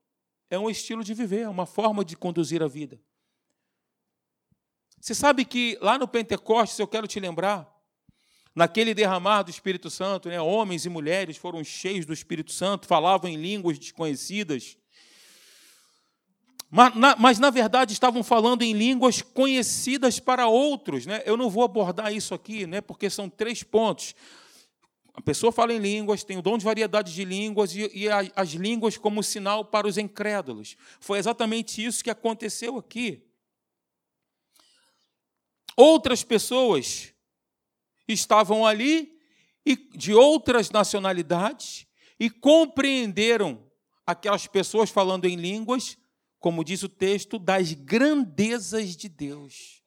é 0.48 0.58
um 0.58 0.70
estilo 0.70 1.02
de 1.02 1.14
viver, 1.14 1.40
é 1.40 1.48
uma 1.48 1.66
forma 1.66 2.04
de 2.04 2.16
conduzir 2.16 2.62
a 2.62 2.68
vida. 2.68 3.00
Você 5.00 5.14
sabe 5.14 5.44
que 5.44 5.76
lá 5.80 5.98
no 5.98 6.06
Pentecostes, 6.06 6.78
eu 6.78 6.86
quero 6.86 7.08
te 7.08 7.18
lembrar, 7.18 7.68
naquele 8.54 8.94
derramar 8.94 9.42
do 9.42 9.50
Espírito 9.50 9.90
Santo, 9.90 10.28
né, 10.28 10.40
homens 10.40 10.84
e 10.84 10.88
mulheres 10.88 11.36
foram 11.36 11.64
cheios 11.64 12.04
do 12.04 12.12
Espírito 12.12 12.52
Santo, 12.52 12.86
falavam 12.86 13.30
em 13.30 13.36
línguas 13.36 13.78
desconhecidas, 13.78 14.76
mas 16.74 16.94
na, 16.94 17.14
mas, 17.16 17.38
na, 17.38 17.50
verdade, 17.50 17.92
estavam 17.92 18.22
falando 18.22 18.62
em 18.62 18.72
línguas 18.72 19.20
conhecidas 19.20 20.18
para 20.18 20.46
outros. 20.48 21.04
Né? 21.04 21.22
Eu 21.26 21.36
não 21.36 21.50
vou 21.50 21.64
abordar 21.64 22.14
isso 22.14 22.32
aqui, 22.32 22.66
né, 22.66 22.80
porque 22.80 23.10
são 23.10 23.28
três 23.28 23.62
pontos. 23.62 24.14
A 25.12 25.20
pessoa 25.20 25.52
fala 25.52 25.74
em 25.74 25.78
línguas, 25.78 26.24
tem 26.24 26.38
o 26.38 26.42
dom 26.42 26.56
de 26.56 26.64
variedade 26.64 27.12
de 27.12 27.26
línguas 27.26 27.76
e, 27.76 27.90
e 27.92 28.08
as 28.08 28.48
línguas 28.50 28.96
como 28.96 29.22
sinal 29.22 29.66
para 29.66 29.86
os 29.86 29.98
incrédulos. 29.98 30.74
Foi 30.98 31.18
exatamente 31.18 31.84
isso 31.84 32.02
que 32.02 32.08
aconteceu 32.08 32.78
aqui. 32.78 33.22
Outras 35.76 36.24
pessoas 36.24 37.11
estavam 38.08 38.66
ali 38.66 39.20
e 39.64 39.76
de 39.96 40.12
outras 40.12 40.70
nacionalidades 40.70 41.86
e 42.18 42.28
compreenderam 42.28 43.70
aquelas 44.06 44.46
pessoas 44.46 44.90
falando 44.90 45.24
em 45.24 45.36
línguas, 45.36 45.96
como 46.38 46.64
diz 46.64 46.82
o 46.82 46.88
texto, 46.88 47.38
das 47.38 47.72
grandezas 47.72 48.96
de 48.96 49.08
Deus. 49.08 49.82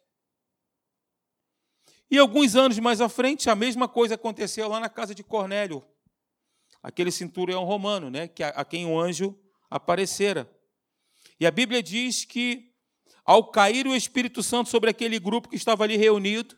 E 2.09 2.17
alguns 2.17 2.55
anos 2.55 2.79
mais 2.79 3.01
à 3.01 3.09
frente, 3.09 3.49
a 3.49 3.55
mesma 3.55 3.87
coisa 3.87 4.15
aconteceu 4.15 4.67
lá 4.69 4.79
na 4.79 4.89
casa 4.89 5.13
de 5.13 5.23
Cornélio, 5.23 5.85
aquele 6.81 7.11
cinturão 7.11 7.63
romano, 7.63 8.09
né, 8.09 8.27
que 8.27 8.43
a, 8.43 8.49
a 8.49 8.63
quem 8.63 8.85
o 8.85 8.99
anjo 8.99 9.37
aparecera. 9.69 10.49
E 11.39 11.45
a 11.45 11.51
Bíblia 11.51 11.81
diz 11.81 12.23
que, 12.23 12.71
ao 13.25 13.49
cair 13.49 13.87
o 13.87 13.95
Espírito 13.95 14.43
Santo 14.43 14.69
sobre 14.69 14.89
aquele 14.89 15.19
grupo 15.19 15.49
que 15.49 15.55
estava 15.55 15.83
ali 15.83 15.97
reunido, 15.97 16.55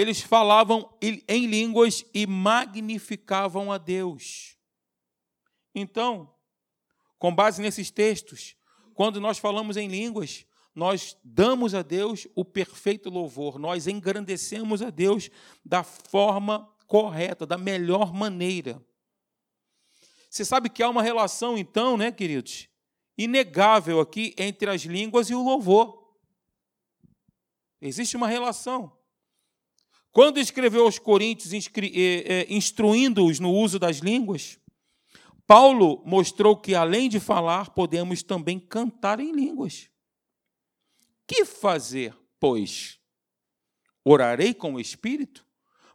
eles 0.00 0.20
falavam 0.20 0.96
em 1.02 1.46
línguas 1.46 2.04
e 2.14 2.24
magnificavam 2.24 3.72
a 3.72 3.78
Deus. 3.78 4.56
Então, 5.74 6.32
com 7.18 7.34
base 7.34 7.60
nesses 7.60 7.90
textos, 7.90 8.54
quando 8.94 9.20
nós 9.20 9.38
falamos 9.38 9.76
em 9.76 9.88
línguas, 9.88 10.46
nós 10.72 11.16
damos 11.24 11.74
a 11.74 11.82
Deus 11.82 12.28
o 12.36 12.44
perfeito 12.44 13.10
louvor, 13.10 13.58
nós 13.58 13.88
engrandecemos 13.88 14.82
a 14.82 14.90
Deus 14.90 15.30
da 15.64 15.82
forma 15.82 16.72
correta, 16.86 17.44
da 17.44 17.58
melhor 17.58 18.12
maneira. 18.14 18.80
Você 20.30 20.44
sabe 20.44 20.70
que 20.70 20.80
há 20.80 20.88
uma 20.88 21.02
relação, 21.02 21.58
então, 21.58 21.96
né, 21.96 22.12
queridos, 22.12 22.68
inegável 23.16 23.98
aqui 23.98 24.32
entre 24.38 24.70
as 24.70 24.82
línguas 24.82 25.28
e 25.28 25.34
o 25.34 25.42
louvor. 25.42 26.14
Existe 27.80 28.16
uma 28.16 28.28
relação. 28.28 28.96
Quando 30.12 30.38
escreveu 30.38 30.84
aos 30.84 30.98
Coríntios, 30.98 31.52
eh, 31.52 31.68
eh, 31.74 32.46
instruindo-os 32.48 33.38
no 33.38 33.52
uso 33.52 33.78
das 33.78 33.98
línguas, 33.98 34.58
Paulo 35.46 36.02
mostrou 36.04 36.56
que, 36.56 36.74
além 36.74 37.08
de 37.08 37.18
falar, 37.18 37.70
podemos 37.70 38.22
também 38.22 38.58
cantar 38.58 39.20
em 39.20 39.32
línguas. 39.32 39.88
Que 41.26 41.44
fazer, 41.44 42.14
pois? 42.40 42.98
Orarei 44.04 44.54
com 44.54 44.74
o 44.74 44.80
Espírito, 44.80 45.46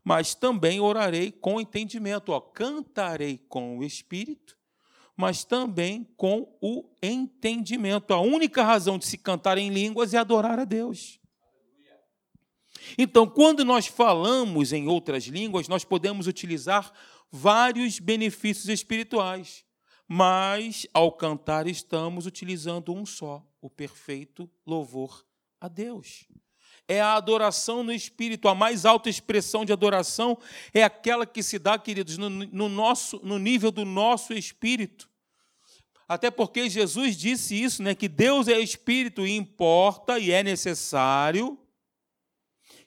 mas 0.04 0.36
também 0.36 0.80
orarei 0.80 1.32
com 1.32 1.60
entendimento. 1.60 2.32
Ó, 2.32 2.39
cantarei 2.39 3.38
com 3.49 3.78
o 3.78 3.84
Espírito, 3.84 4.58
mas 5.15 5.43
também 5.43 6.04
com 6.17 6.58
o 6.62 6.89
entendimento. 7.02 8.13
A 8.13 8.19
única 8.19 8.63
razão 8.63 8.97
de 8.97 9.06
se 9.06 9.17
cantar 9.17 9.58
em 9.58 9.69
línguas 9.69 10.13
é 10.13 10.17
adorar 10.17 10.60
a 10.60 10.65
Deus. 10.65 11.19
Então, 12.98 13.28
quando 13.28 13.63
nós 13.63 13.88
falamos 13.88 14.74
em 14.74 14.88
outras 14.88 15.26
línguas, 15.26 15.67
nós 15.67 15.84
podemos 15.84 16.28
utilizar 16.28 16.91
vários 17.32 18.00
benefícios 18.00 18.69
espirituais, 18.69 19.65
mas 20.08 20.86
ao 20.93 21.12
cantar 21.12 21.67
estamos 21.67 22.26
utilizando 22.26 22.93
um 22.93 23.06
só, 23.06 23.43
o 23.62 23.69
perfeito 23.69 24.50
louvor 24.65 25.26
a 25.60 25.67
Deus. 25.67 26.28
É 26.88 27.00
a 27.00 27.15
adoração 27.15 27.82
no 27.84 27.93
espírito, 27.93 28.48
a 28.48 28.54
mais 28.54 28.86
alta 28.86 29.10
expressão 29.10 29.63
de 29.63 29.72
adoração 29.72 30.38
é 30.74 30.84
aquela 30.84 31.26
que 31.26 31.41
se 31.41 31.58
dá, 31.58 31.80
queridos, 31.80 32.17
no, 32.17 32.30
no 32.30 32.67
nosso, 32.67 33.22
no 33.24 33.39
nível 33.39 33.72
do 33.72 33.86
nosso 33.86 34.34
espírito. 34.34 35.10
Até 36.08 36.30
porque 36.30 36.69
Jesus 36.69 37.15
disse 37.15 37.56
isso, 37.56 37.82
né, 37.82 37.96
que 37.96 38.10
Deus 38.10 38.50
é 38.50 38.60
espírito 38.60 39.26
e 39.26 39.32
importa 39.32 40.19
e 40.19 40.30
é 40.32 40.43
necessário 40.43 41.58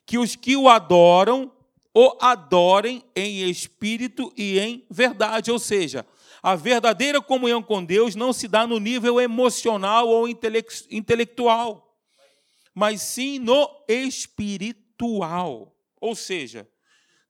que 0.07 0.17
os 0.17 0.35
que 0.35 0.55
o 0.55 0.67
adoram 0.67 1.51
o 1.99 2.15
adorem 2.21 3.03
em 3.15 3.49
espírito 3.49 4.31
e 4.37 4.59
em 4.59 4.85
verdade. 4.87 5.49
Ou 5.49 5.57
seja, 5.57 6.05
a 6.43 6.55
verdadeira 6.55 7.19
comunhão 7.19 7.63
com 7.63 7.83
Deus 7.83 8.13
não 8.13 8.31
se 8.31 8.47
dá 8.47 8.67
no 8.67 8.79
nível 8.79 9.19
emocional 9.19 10.07
ou 10.07 10.27
intelectual, 10.27 11.99
mas 12.71 13.01
sim 13.01 13.39
no 13.39 13.67
espiritual. 13.87 15.75
Ou 15.99 16.15
seja, 16.15 16.69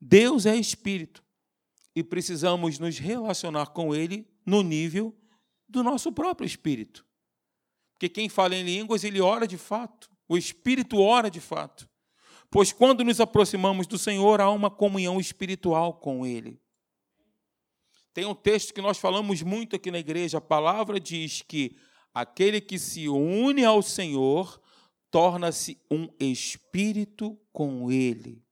Deus 0.01 0.45
é 0.45 0.57
espírito 0.57 1.23
e 1.95 2.03
precisamos 2.03 2.77
nos 2.77 2.99
relacionar 2.99 3.67
com 3.67 3.95
Ele 3.95 4.27
no 4.45 4.61
nível 4.61 5.15
do 5.67 5.81
nosso 5.81 6.11
próprio 6.11 6.45
espírito. 6.45 7.05
Porque 7.93 8.09
quem 8.09 8.27
fala 8.27 8.53
em 8.53 8.63
línguas, 8.63 9.05
ele 9.05 9.21
ora 9.21 9.47
de 9.47 9.57
fato, 9.57 10.11
o 10.27 10.37
espírito 10.37 10.99
ora 10.99 11.31
de 11.31 11.39
fato. 11.39 11.89
Pois 12.49 12.71
quando 12.71 13.03
nos 13.03 13.19
aproximamos 13.19 13.88
do 13.88 13.97
Senhor, 13.97 14.39
há 14.39 14.49
uma 14.49 14.69
comunhão 14.69 15.19
espiritual 15.19 15.93
com 15.95 16.25
Ele. 16.25 16.60
Tem 18.13 18.25
um 18.25 18.33
texto 18.33 18.73
que 18.73 18.81
nós 18.81 18.97
falamos 18.97 19.41
muito 19.41 19.75
aqui 19.75 19.91
na 19.91 19.99
igreja. 19.99 20.39
A 20.39 20.41
palavra 20.41 20.99
diz 20.99 21.41
que 21.41 21.77
aquele 22.13 22.60
que 22.60 22.79
se 22.79 23.07
une 23.07 23.63
ao 23.63 23.81
Senhor 23.81 24.60
torna-se 25.12 25.79
um 25.91 26.10
espírito 26.19 27.39
com 27.51 27.91
Ele. 27.91 28.43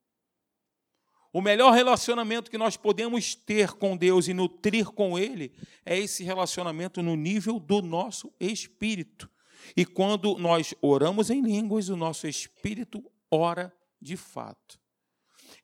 O 1.33 1.41
melhor 1.41 1.73
relacionamento 1.73 2.51
que 2.51 2.57
nós 2.57 2.77
podemos 2.77 3.35
ter 3.35 3.73
com 3.73 3.97
Deus 3.97 4.27
e 4.27 4.33
nutrir 4.33 4.85
com 4.91 5.17
Ele 5.17 5.51
é 5.85 5.97
esse 5.97 6.23
relacionamento 6.23 7.01
no 7.01 7.15
nível 7.15 7.59
do 7.59 7.81
nosso 7.81 8.31
espírito. 8.39 9.29
E 9.75 9.85
quando 9.85 10.37
nós 10.37 10.73
oramos 10.81 11.29
em 11.29 11.41
línguas, 11.41 11.89
o 11.89 11.97
nosso 11.97 12.27
espírito 12.27 13.03
ora 13.29 13.73
de 14.05 14.15
fato. 14.15 14.79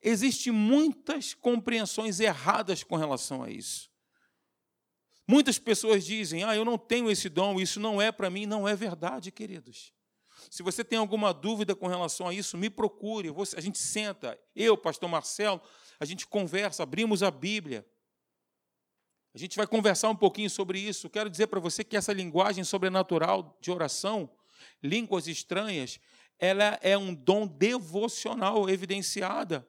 Existem 0.02 0.52
muitas 0.52 1.34
compreensões 1.34 2.20
erradas 2.20 2.84
com 2.84 2.96
relação 2.96 3.44
a 3.44 3.50
isso. 3.50 3.90
Muitas 5.28 5.60
pessoas 5.60 6.04
dizem: 6.04 6.44
Ah, 6.44 6.56
eu 6.56 6.66
não 6.66 6.78
tenho 6.78 7.10
esse 7.10 7.30
dom, 7.30 7.62
isso 7.62 7.80
não 7.80 8.02
é 8.02 8.12
para 8.12 8.30
mim. 8.30 8.46
Não 8.46 8.68
é 8.68 8.76
verdade, 8.76 9.32
queridos. 9.32 9.94
Se 10.50 10.64
você 10.64 10.84
tem 10.84 10.98
alguma 10.98 11.32
dúvida 11.32 11.76
com 11.76 11.88
relação 11.88 12.28
a 12.28 12.34
isso, 12.34 12.58
me 12.58 12.70
procure. 12.70 13.30
A 13.56 13.62
gente 13.62 13.78
senta, 13.78 14.40
eu, 14.56 14.76
pastor 14.76 15.08
Marcelo, 15.08 15.62
a 16.00 16.06
gente 16.06 16.26
conversa, 16.26 16.82
abrimos 16.82 17.22
a 17.22 17.30
Bíblia. 17.30 17.86
A 19.34 19.38
gente 19.38 19.56
vai 19.56 19.68
conversar 19.68 20.10
um 20.10 20.16
pouquinho 20.16 20.50
sobre 20.50 20.80
isso. 20.80 21.10
Quero 21.10 21.30
dizer 21.30 21.48
para 21.48 21.60
você 21.60 21.84
que 21.84 21.96
essa 21.96 22.12
linguagem 22.12 22.64
sobrenatural 22.64 23.58
de 23.62 23.72
oração, 23.72 24.30
línguas 24.82 25.28
estranhas, 25.28 26.00
ela 26.42 26.80
é 26.82 26.98
um 26.98 27.14
dom 27.14 27.46
devocional 27.46 28.68
evidenciada 28.68 29.66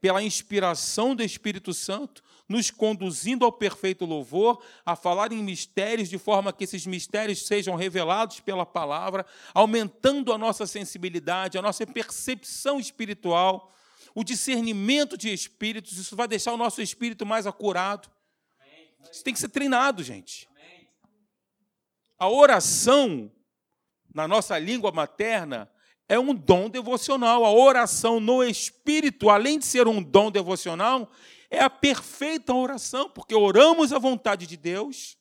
pela 0.00 0.22
inspiração 0.22 1.16
do 1.16 1.22
Espírito 1.22 1.74
Santo, 1.74 2.22
nos 2.48 2.70
conduzindo 2.70 3.44
ao 3.44 3.52
perfeito 3.52 4.04
louvor, 4.04 4.64
a 4.86 4.96
falar 4.96 5.32
em 5.32 5.42
mistérios 5.42 6.08
de 6.08 6.16
forma 6.16 6.52
que 6.52 6.64
esses 6.64 6.86
mistérios 6.86 7.46
sejam 7.46 7.74
revelados 7.74 8.40
pela 8.40 8.64
palavra, 8.64 9.26
aumentando 9.52 10.32
a 10.32 10.38
nossa 10.38 10.66
sensibilidade, 10.66 11.58
a 11.58 11.62
nossa 11.62 11.84
percepção 11.86 12.78
espiritual, 12.80 13.72
o 14.14 14.24
discernimento 14.24 15.18
de 15.18 15.32
espíritos, 15.32 15.98
isso 15.98 16.16
vai 16.16 16.26
deixar 16.26 16.52
o 16.52 16.56
nosso 16.56 16.80
espírito 16.80 17.26
mais 17.26 17.46
acurado. 17.46 18.08
Isso 19.12 19.24
tem 19.24 19.34
que 19.34 19.40
ser 19.40 19.48
treinado, 19.48 20.02
gente. 20.02 20.48
A 22.18 22.28
oração 22.28 23.30
na 24.12 24.26
nossa 24.26 24.58
língua 24.58 24.90
materna 24.92 25.70
é 26.10 26.18
um 26.18 26.34
dom 26.34 26.68
devocional. 26.68 27.44
A 27.44 27.52
oração 27.52 28.18
no 28.18 28.42
Espírito, 28.42 29.30
além 29.30 29.60
de 29.60 29.64
ser 29.64 29.86
um 29.86 30.02
dom 30.02 30.28
devocional, 30.28 31.08
é 31.48 31.60
a 31.60 31.70
perfeita 31.70 32.52
oração, 32.52 33.08
porque 33.08 33.32
oramos 33.32 33.92
a 33.92 33.98
vontade 33.98 34.44
de 34.44 34.56
Deus, 34.56 35.16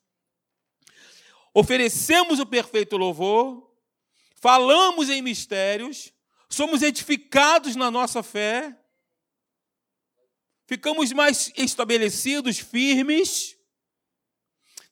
oferecemos 1.53 2.39
o 2.39 2.45
perfeito 2.45 2.97
louvor, 2.97 3.71
falamos 4.33 5.11
em 5.11 5.21
mistérios, 5.21 6.11
somos 6.49 6.81
edificados 6.81 7.75
na 7.75 7.91
nossa 7.91 8.23
fé, 8.23 8.75
ficamos 10.65 11.11
mais 11.11 11.53
estabelecidos, 11.55 12.57
firmes. 12.57 13.55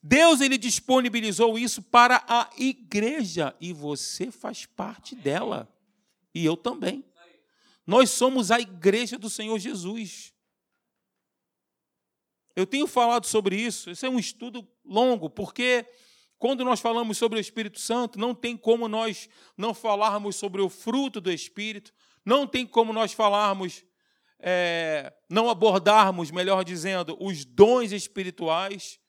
Deus 0.00 0.40
ele 0.40 0.58
disponibilizou 0.58 1.58
isso 1.58 1.82
para 1.82 2.24
a 2.28 2.48
igreja 2.56 3.52
e 3.60 3.72
você 3.72 4.30
faz 4.30 4.64
parte 4.64 5.16
dela. 5.16 5.68
E 6.34 6.44
eu 6.44 6.56
também. 6.56 7.04
Nós 7.86 8.10
somos 8.10 8.50
a 8.50 8.60
igreja 8.60 9.18
do 9.18 9.30
Senhor 9.30 9.58
Jesus. 9.58 10.34
Eu 12.54 12.66
tenho 12.66 12.86
falado 12.86 13.24
sobre 13.24 13.56
isso, 13.56 13.90
isso 13.90 14.04
é 14.04 14.08
um 14.08 14.18
estudo 14.18 14.66
longo, 14.84 15.30
porque 15.30 15.86
quando 16.38 16.64
nós 16.64 16.80
falamos 16.80 17.16
sobre 17.16 17.38
o 17.38 17.40
Espírito 17.40 17.80
Santo, 17.80 18.18
não 18.18 18.34
tem 18.34 18.56
como 18.56 18.88
nós 18.88 19.28
não 19.56 19.72
falarmos 19.72 20.36
sobre 20.36 20.60
o 20.60 20.68
fruto 20.68 21.20
do 21.20 21.30
Espírito, 21.30 21.92
não 22.24 22.46
tem 22.46 22.66
como 22.66 22.92
nós 22.92 23.12
falarmos, 23.12 23.84
é, 24.38 25.12
não 25.30 25.48
abordarmos, 25.48 26.30
melhor 26.30 26.64
dizendo, 26.64 27.16
os 27.20 27.44
dons 27.44 27.90
espirituais. 27.90 29.00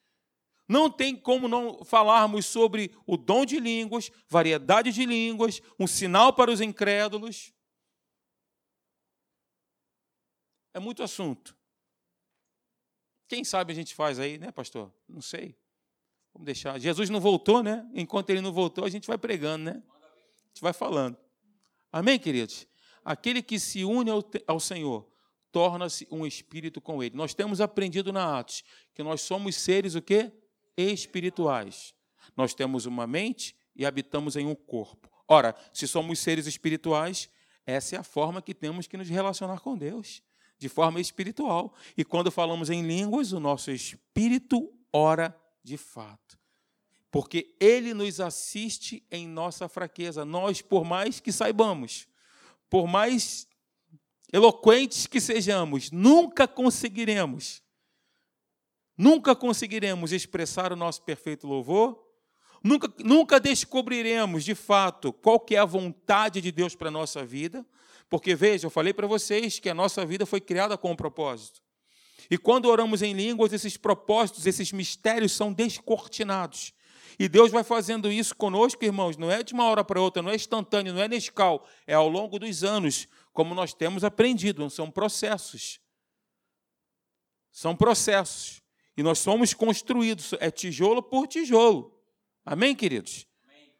Não 0.69 0.87
tem 0.87 1.15
como 1.15 1.47
não 1.47 1.83
falarmos 1.83 2.45
sobre 2.45 2.95
o 3.07 3.17
dom 3.17 3.43
de 3.43 3.59
línguas, 3.59 4.11
variedade 4.27 4.91
de 4.91 5.03
línguas, 5.03 5.59
um 5.79 5.87
sinal 5.87 6.31
para 6.31 6.51
os 6.51 6.61
incrédulos. 6.61 7.51
É 10.71 10.79
muito 10.79 11.01
assunto. 11.01 11.57
Quem 13.27 13.43
sabe 13.43 13.73
a 13.73 13.75
gente 13.75 13.95
faz 13.95 14.19
aí, 14.19 14.37
né, 14.37 14.51
pastor? 14.51 14.93
Não 15.07 15.21
sei. 15.21 15.57
Vamos 16.31 16.45
deixar. 16.45 16.79
Jesus 16.79 17.09
não 17.09 17.19
voltou, 17.19 17.63
né? 17.63 17.89
Enquanto 17.95 18.29
ele 18.29 18.41
não 18.41 18.53
voltou, 18.53 18.85
a 18.85 18.89
gente 18.89 19.07
vai 19.07 19.17
pregando, 19.17 19.65
né? 19.65 19.71
A 19.71 20.47
gente 20.49 20.61
vai 20.61 20.71
falando. 20.71 21.17
Amém, 21.91 22.19
queridos? 22.19 22.67
Aquele 23.03 23.41
que 23.41 23.59
se 23.59 23.83
une 23.83 24.11
ao, 24.11 24.23
ao 24.45 24.59
Senhor 24.59 25.11
torna-se 25.51 26.07
um 26.11 26.27
espírito 26.27 26.79
com 26.79 27.01
ele. 27.01 27.15
Nós 27.15 27.33
temos 27.33 27.59
aprendido 27.59 28.13
na 28.13 28.37
Atos 28.37 28.63
que 28.93 29.01
nós 29.01 29.21
somos 29.21 29.55
seres 29.55 29.95
o 29.95 30.01
quê? 30.01 30.31
Espirituais. 30.79 31.93
Nós 32.35 32.53
temos 32.53 32.85
uma 32.85 33.05
mente 33.05 33.55
e 33.75 33.85
habitamos 33.85 34.35
em 34.35 34.45
um 34.45 34.55
corpo. 34.55 35.09
Ora, 35.27 35.55
se 35.73 35.87
somos 35.87 36.19
seres 36.19 36.47
espirituais, 36.47 37.29
Essa 37.69 37.97
é 37.97 37.99
a 37.99 38.03
forma 38.03 38.41
que 38.41 38.55
temos 38.55 38.87
que 38.87 38.97
nos 38.97 39.07
relacionar 39.07 39.59
com 39.59 39.77
Deus, 39.77 40.23
de 40.57 40.67
forma 40.67 40.99
espiritual. 40.99 41.75
E 41.95 42.03
quando 42.03 42.31
falamos 42.31 42.71
em 42.71 42.81
línguas, 42.81 43.31
o 43.31 43.39
nosso 43.39 43.69
espírito 43.69 44.73
ora 44.91 45.39
de 45.63 45.77
fato. 45.77 46.39
Porque 47.11 47.55
ele 47.59 47.93
nos 47.93 48.19
assiste 48.19 49.05
em 49.11 49.27
nossa 49.27 49.69
fraqueza. 49.69 50.25
Nós, 50.25 50.61
por 50.63 50.83
mais 50.83 51.19
que 51.19 51.31
saibamos, 51.31 52.07
por 52.69 52.87
mais 52.87 53.47
eloquentes 54.33 55.05
que 55.05 55.21
sejamos, 55.21 55.91
nunca 55.91 56.47
conseguiremos, 56.47 57.61
nunca 58.99 59.33
conseguiremos 59.33 60.11
expressar 60.11 60.73
o 60.73 60.75
nosso 60.75 61.01
perfeito 61.03 61.47
louvor, 61.47 61.97
nunca, 62.61 62.93
nunca 62.99 63.39
descobriremos 63.39 64.43
de 64.43 64.53
fato 64.53 65.13
qual 65.13 65.39
que 65.39 65.55
é 65.55 65.59
a 65.59 65.63
vontade 65.63 66.41
de 66.41 66.51
Deus 66.51 66.75
para 66.75 66.89
a 66.89 66.91
nossa 66.91 67.25
vida, 67.25 67.65
porque 68.09 68.35
veja, 68.35 68.67
eu 68.67 68.69
falei 68.69 68.93
para 68.93 69.07
vocês 69.07 69.57
que 69.57 69.69
a 69.69 69.73
nossa 69.73 70.05
vida 70.05 70.25
foi 70.25 70.41
criada 70.41 70.77
com 70.77 70.91
um 70.91 70.97
propósito. 70.97 71.61
E 72.29 72.37
quando 72.37 72.65
oramos 72.65 73.01
em 73.01 73.13
línguas, 73.13 73.53
esses 73.53 73.77
propósitos, 73.77 74.45
esses 74.45 74.73
mistérios 74.73 75.31
são 75.31 75.53
descortinados. 75.53 76.73
E 77.17 77.29
Deus 77.29 77.51
vai 77.51 77.63
fazendo 77.63 78.11
isso 78.11 78.35
conosco, 78.35 78.83
irmãos, 78.83 79.15
não 79.15 79.31
é 79.31 79.41
de 79.43 79.53
uma 79.53 79.63
hora 79.63 79.83
para 79.83 80.01
outra, 80.01 80.21
não 80.21 80.31
é 80.31 80.35
instantâneo, 80.35 80.93
não 80.93 81.01
é 81.01 81.07
nescal, 81.07 81.65
é 81.87 81.93
ao 81.93 82.09
longo 82.09 82.37
dos 82.37 82.65
anos, 82.65 83.07
como 83.31 83.55
nós 83.55 83.73
temos 83.73 84.03
aprendido, 84.03 84.69
são 84.69 84.91
processos. 84.91 85.79
São 87.49 87.75
processos. 87.75 88.61
E 88.97 89.03
nós 89.03 89.19
somos 89.19 89.53
construídos, 89.53 90.33
é 90.39 90.51
tijolo 90.51 91.01
por 91.01 91.27
tijolo. 91.27 91.97
Amém, 92.45 92.75
queridos? 92.75 93.27
Amém. 93.43 93.73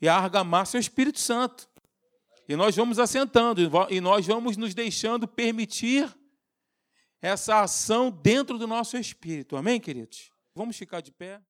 E 0.00 0.08
a 0.08 0.16
argamassa 0.16 0.76
é 0.76 0.78
o 0.78 0.80
Espírito 0.80 1.18
Santo. 1.18 1.68
E 2.48 2.54
nós 2.54 2.76
vamos 2.76 2.98
assentando, 2.98 3.60
e 3.90 4.00
nós 4.00 4.26
vamos 4.26 4.56
nos 4.56 4.74
deixando 4.74 5.26
permitir 5.26 6.14
essa 7.20 7.62
ação 7.62 8.10
dentro 8.10 8.56
do 8.58 8.66
nosso 8.66 8.96
espírito. 8.96 9.56
Amém, 9.56 9.80
queridos? 9.80 10.30
Vamos 10.54 10.76
ficar 10.76 11.00
de 11.00 11.10
pé. 11.10 11.42